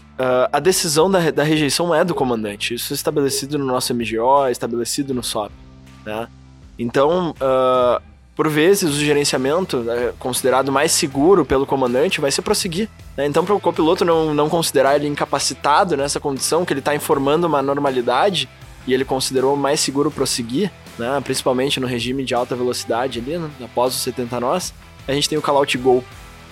[0.51, 2.73] a decisão da, da rejeição é do comandante.
[2.73, 5.51] Isso é estabelecido no nosso MGO, é estabelecido no SOP.
[6.05, 6.27] Né?
[6.77, 8.01] Então, uh,
[8.35, 12.89] por vezes, o gerenciamento é considerado mais seguro pelo comandante vai ser prosseguir.
[13.15, 13.27] Né?
[13.27, 17.45] Então, para o copiloto não, não considerar ele incapacitado nessa condição, que ele está informando
[17.45, 18.49] uma normalidade
[18.87, 21.21] e ele considerou mais seguro prosseguir, né?
[21.23, 23.49] principalmente no regime de alta velocidade ali, né?
[23.63, 24.73] após os 70 nós,
[25.07, 26.03] a gente tem o call out go,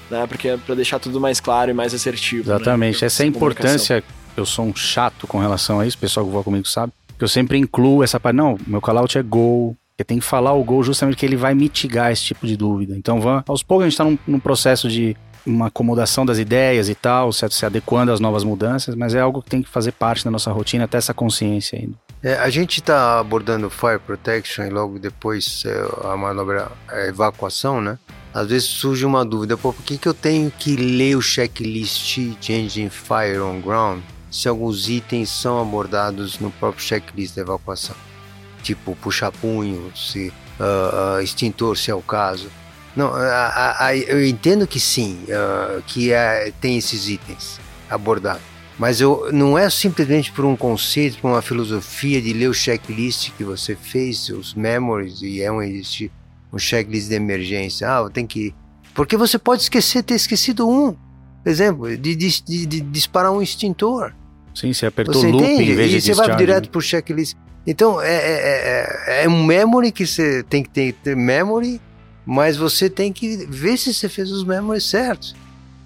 [0.09, 0.25] né?
[0.27, 2.49] Porque é pra deixar tudo mais claro e mais assertivo.
[2.49, 2.55] Né?
[2.55, 3.01] Exatamente.
[3.01, 3.05] Né?
[3.05, 4.03] Essa é a importância.
[4.35, 6.93] Eu sou um chato com relação a isso, o pessoal que voa comigo sabe.
[7.17, 8.35] Que eu sempre incluo essa parte.
[8.35, 9.75] Não, meu call out é go.
[9.97, 12.95] Você tem que falar o gol justamente que ele vai mitigar esse tipo de dúvida.
[12.97, 16.89] Então, vamos, aos poucos a gente está num, num processo de uma acomodação das ideias
[16.89, 19.91] e tal, se, se adequando às novas mudanças, mas é algo que tem que fazer
[19.91, 21.95] parte da nossa rotina, até essa consciência ainda.
[22.23, 27.81] É, a gente está abordando Fire Protection e logo depois é, a manobra a evacuação,
[27.81, 27.97] né?
[28.31, 32.53] Às vezes surge uma dúvida, por que, que eu tenho que ler o checklist de
[32.53, 37.95] Engine Fire on Ground se alguns itens são abordados no próprio checklist da evacuação?
[38.61, 42.49] Tipo, puxar punho, se, uh, extintor, se é o caso.
[42.95, 43.11] Não,
[44.07, 47.59] eu entendo que sim, uh, que é, tem esses itens
[47.89, 48.50] abordados.
[48.81, 53.29] Mas eu, não é simplesmente por um conceito, por uma filosofia de ler o checklist
[53.37, 55.59] que você fez, os memories, e é um,
[56.51, 57.87] um checklist de emergência.
[57.87, 58.55] Ah, eu tenho que.
[58.95, 60.93] Porque você pode esquecer, ter esquecido um.
[61.43, 64.15] Por exemplo, de, de, de, de disparar um extintor.
[64.55, 65.71] Sim, você apertou o loop entende?
[65.71, 67.37] em vez de E você vai direto pro checklist.
[67.67, 71.79] Então, é, é, é, é um memory que você tem que ter, ter memory
[72.25, 75.35] mas você tem que ver se você fez os memories certos.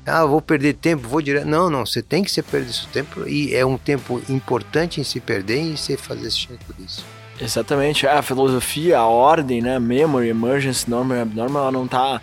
[0.05, 1.47] Ah, vou perder tempo, vou direto.
[1.47, 5.03] Não, não, você tem que se perder seu tempo e é um tempo importante em
[5.03, 7.01] se perder e você fazer esse checklist.
[7.39, 12.21] Exatamente, a filosofia, a ordem, né, memory, emergency, normal, abnormal, ela não tá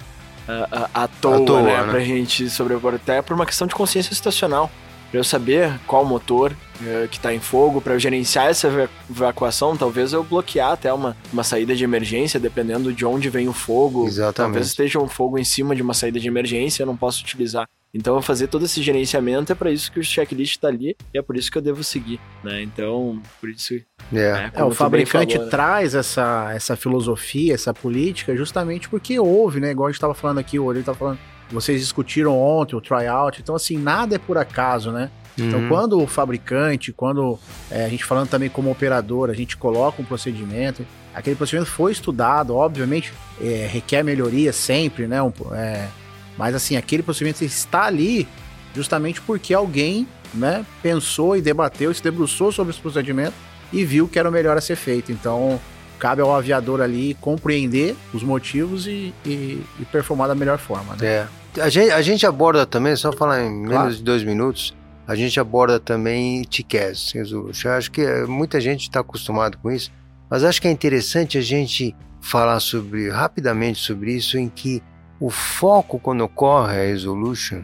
[0.49, 3.75] uh, à toa, à toa né, né, pra gente sobrepor, até por uma questão de
[3.75, 4.71] consciência situacional
[5.13, 9.77] para eu saber qual motor uh, que está em fogo, para eu gerenciar essa evacuação,
[9.77, 14.07] talvez eu bloquear até uma, uma saída de emergência, dependendo de onde vem o fogo.
[14.07, 14.37] Exatamente.
[14.37, 17.69] Talvez esteja um fogo em cima de uma saída de emergência, eu não posso utilizar.
[17.93, 21.21] Então, fazer todo esse gerenciamento é para isso que o checklist está ali e é
[21.21, 22.63] por isso que eu devo seguir, né?
[22.63, 23.75] Então, por isso.
[24.11, 24.51] Yeah.
[24.55, 25.51] É, é, o fabricante falou, né?
[25.51, 29.73] traz essa, essa filosofia, essa política, justamente porque houve, né?
[29.73, 31.19] Igual a gente estava falando aqui, o Olho estava falando
[31.53, 35.11] vocês discutiram ontem o tryout, então assim, nada é por acaso, né?
[35.37, 35.69] Então, uhum.
[35.69, 37.39] quando o fabricante, quando
[37.71, 40.85] é, a gente falando também como operador, a gente coloca um procedimento,
[41.15, 45.23] aquele procedimento foi estudado, obviamente é, requer melhoria sempre, né?
[45.23, 45.89] Um, é,
[46.37, 48.29] mas assim, aquele procedimento está ali
[48.75, 53.35] justamente porque alguém né, pensou e debateu, se debruçou sobre esse procedimento
[53.73, 55.13] e viu que era o melhor a ser feito.
[55.13, 55.61] Então,
[56.03, 60.97] cabe ao aviador ali compreender os motivos e, e, e performar da melhor forma.
[60.97, 61.07] Né?
[61.07, 61.29] É.
[61.63, 63.95] A gente, a gente aborda também, só falar em menos claro.
[63.95, 64.75] de dois minutos,
[65.07, 67.71] a gente aborda também TCAS, Resolution.
[67.71, 69.93] Acho que eh, muita gente está acostumado com isso,
[70.29, 74.83] mas acho que é interessante a gente falar sobre rapidamente sobre isso, em que
[75.21, 77.63] o foco quando ocorre a Resolution,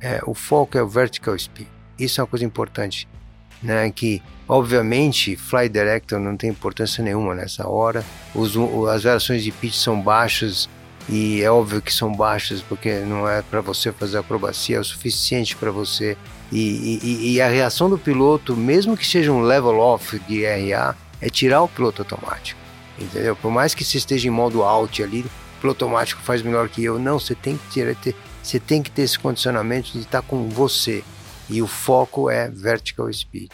[0.00, 1.68] é, o foco é o Vertical Speed.
[1.96, 3.06] Isso é uma coisa importante,
[3.62, 3.90] né?
[3.90, 8.04] Que obviamente Fly Director não tem importância nenhuma nessa hora.
[8.34, 8.56] Os,
[8.88, 10.68] as variações de pitch são baixas
[11.08, 14.84] e é óbvio que são baixas porque não é para você fazer acrobacia, é o
[14.84, 16.16] suficiente para você.
[16.50, 20.94] E, e, e, a reação do piloto, mesmo que seja um level off de RA,
[21.20, 22.58] é tirar o piloto automático.
[22.98, 23.36] Entendeu?
[23.36, 26.82] Por mais que você esteja em modo out ali, o piloto automático faz melhor que
[26.82, 26.98] eu.
[26.98, 31.04] Não, você tem que ter, você tem que ter esse condicionamento de estar com você.
[31.48, 33.50] E o foco é vertical speed.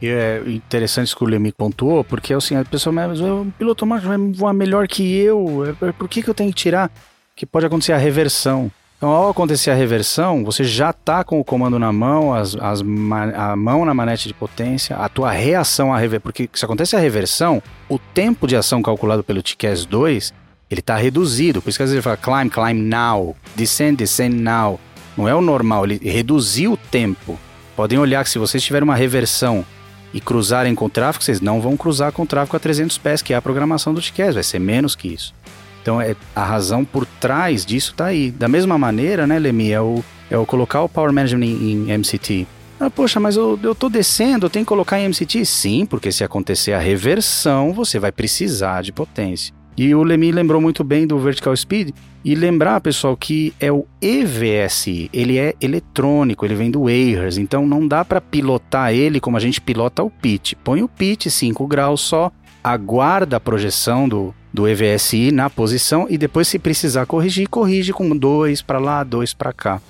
[0.00, 3.84] E é interessante isso que o Lemi pontuou, porque assim, a pessoa, mas o piloto
[3.84, 6.90] automático vai voar melhor que eu, é, é, por que, que eu tenho que tirar?
[7.34, 8.70] Que pode acontecer a reversão.
[8.96, 12.80] Então, ao acontecer a reversão, você já está com o comando na mão, as, as,
[12.80, 16.22] a mão na manete de potência, a tua reação à reversão.
[16.22, 20.32] Porque se acontece a reversão, o tempo de ação calculado pelo TCAS 2,
[20.70, 21.60] ele está reduzido.
[21.60, 24.80] Por isso que às vezes ele fala climb, climb now, descend, descend now.
[25.16, 27.38] Não é o normal, ele reduziu o tempo.
[27.76, 29.64] Podem olhar que se vocês tiverem uma reversão
[30.12, 33.22] e cruzarem com o tráfego, vocês não vão cruzar com o tráfego a 300 pés,
[33.22, 35.34] que é a programação do TCAS, vai ser menos que isso.
[35.82, 38.30] Então é, a razão por trás disso está aí.
[38.30, 41.98] Da mesma maneira, né, Lemi, é o, é o colocar o Power Management em, em
[41.98, 42.46] MCT.
[42.80, 45.44] Ah, poxa, mas eu, eu tô descendo, eu tenho que colocar em MCT?
[45.44, 49.54] Sim, porque se acontecer a reversão, você vai precisar de potência.
[49.76, 51.90] E o Lemi lembrou muito bem do Vertical Speed.
[52.24, 57.66] E lembrar, pessoal, que é o EVSI, ele é eletrônico, ele vem do Ayers, então
[57.66, 60.54] não dá para pilotar ele como a gente pilota o pitch.
[60.64, 66.16] Põe o pitch 5 graus só, aguarda a projeção do, do EVSI na posição e
[66.16, 69.82] depois, se precisar corrigir, corrige com dois para lá, dois para cá.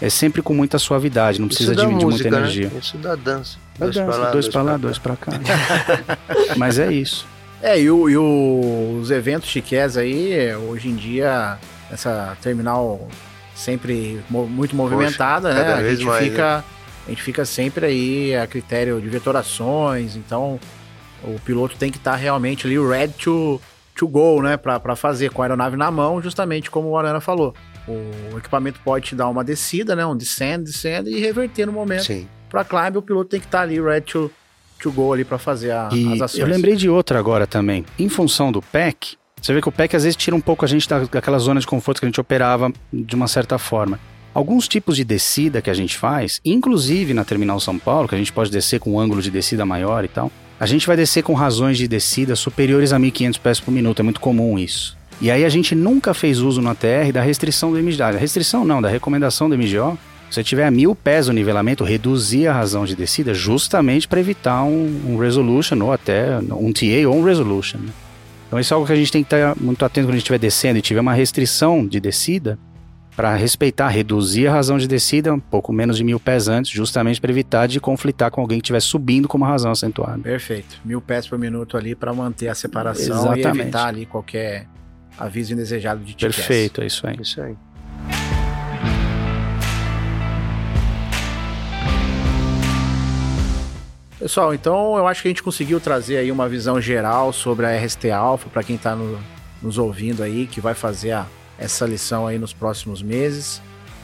[0.00, 2.38] É sempre com muita suavidade, não precisa de, música, muita né?
[2.38, 2.68] energia.
[2.68, 2.78] Né?
[2.80, 3.58] Isso dá dança.
[3.78, 5.32] Dois para lá, dois, dois lá, dois para cá.
[6.56, 7.26] Mas é isso.
[7.62, 11.58] É, e, o, e o, os eventos chiques aí, hoje em dia,
[11.90, 13.06] essa terminal
[13.54, 15.74] sempre muito movimentada, Poxa, né?
[15.74, 16.64] A gente, mais, fica, né?
[17.06, 20.58] a gente fica sempre aí a critério de vetorações, então
[21.22, 23.60] o piloto tem que estar tá realmente ali ready to,
[23.94, 24.56] to go, né?
[24.56, 27.54] Para fazer com a aeronave na mão, justamente como o Arana falou.
[27.86, 30.06] O equipamento pode te dar uma descida, né?
[30.06, 32.04] Um descend, descend e reverter no momento.
[32.48, 34.30] Para climb, o piloto tem que estar tá ali ready to,
[34.80, 36.38] to go ali para fazer a, as ações.
[36.38, 37.84] Eu lembrei de outra agora também.
[37.98, 40.68] Em função do PEC, você vê que o PEC às vezes tira um pouco a
[40.68, 43.98] gente daquela zona de conforto que a gente operava de uma certa forma.
[44.32, 48.18] Alguns tipos de descida que a gente faz, inclusive na Terminal São Paulo, que a
[48.18, 51.22] gente pode descer com um ângulo de descida maior e tal, a gente vai descer
[51.22, 54.96] com razões de descida superiores a 1500 pés por minuto, é muito comum isso.
[55.20, 58.02] E aí a gente nunca fez uso na TR da restrição do MGO.
[58.02, 59.98] A restrição não, da recomendação do MGO,
[60.30, 64.20] se você tiver a mil pés o nivelamento, reduzir a razão de descida justamente para
[64.20, 67.78] evitar um, um, resolution ou até um TA ou um resolution.
[67.78, 67.92] Né?
[68.46, 70.22] Então isso é algo que a gente tem que estar muito atento quando a gente
[70.22, 72.56] estiver descendo e tiver uma restrição de descida
[73.16, 77.20] para respeitar, reduzir a razão de descida um pouco menos de mil pés antes, justamente
[77.20, 80.22] para evitar de conflitar com alguém que estiver subindo com uma razão acentuada.
[80.22, 80.80] Perfeito.
[80.84, 83.58] Mil pés por minuto ali para manter a separação Exatamente.
[83.58, 84.66] e evitar ali qualquer
[85.18, 86.36] aviso indesejado de TCAS.
[86.36, 87.16] Perfeito, é isso aí.
[87.20, 87.56] Isso aí.
[94.20, 97.74] Pessoal, então eu acho que a gente conseguiu trazer aí uma visão geral sobre a
[97.74, 99.18] RST Alpha para quem está no,
[99.62, 101.26] nos ouvindo aí, que vai fazer a,
[101.58, 103.62] essa lição aí nos próximos meses.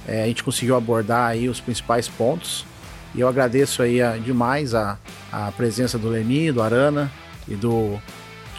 [0.09, 2.64] é, a gente conseguiu abordar aí os principais pontos.
[3.14, 4.99] E eu agradeço aí a, demais a,
[5.31, 7.12] a presença do Leni, do Arana
[7.47, 8.01] e do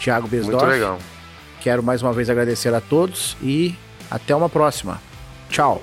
[0.00, 0.64] Thiago Besdorf.
[0.64, 0.98] Muito legal.
[1.60, 3.74] Quero mais uma vez agradecer a todos e
[4.08, 5.02] até uma próxima.
[5.50, 5.82] Tchau.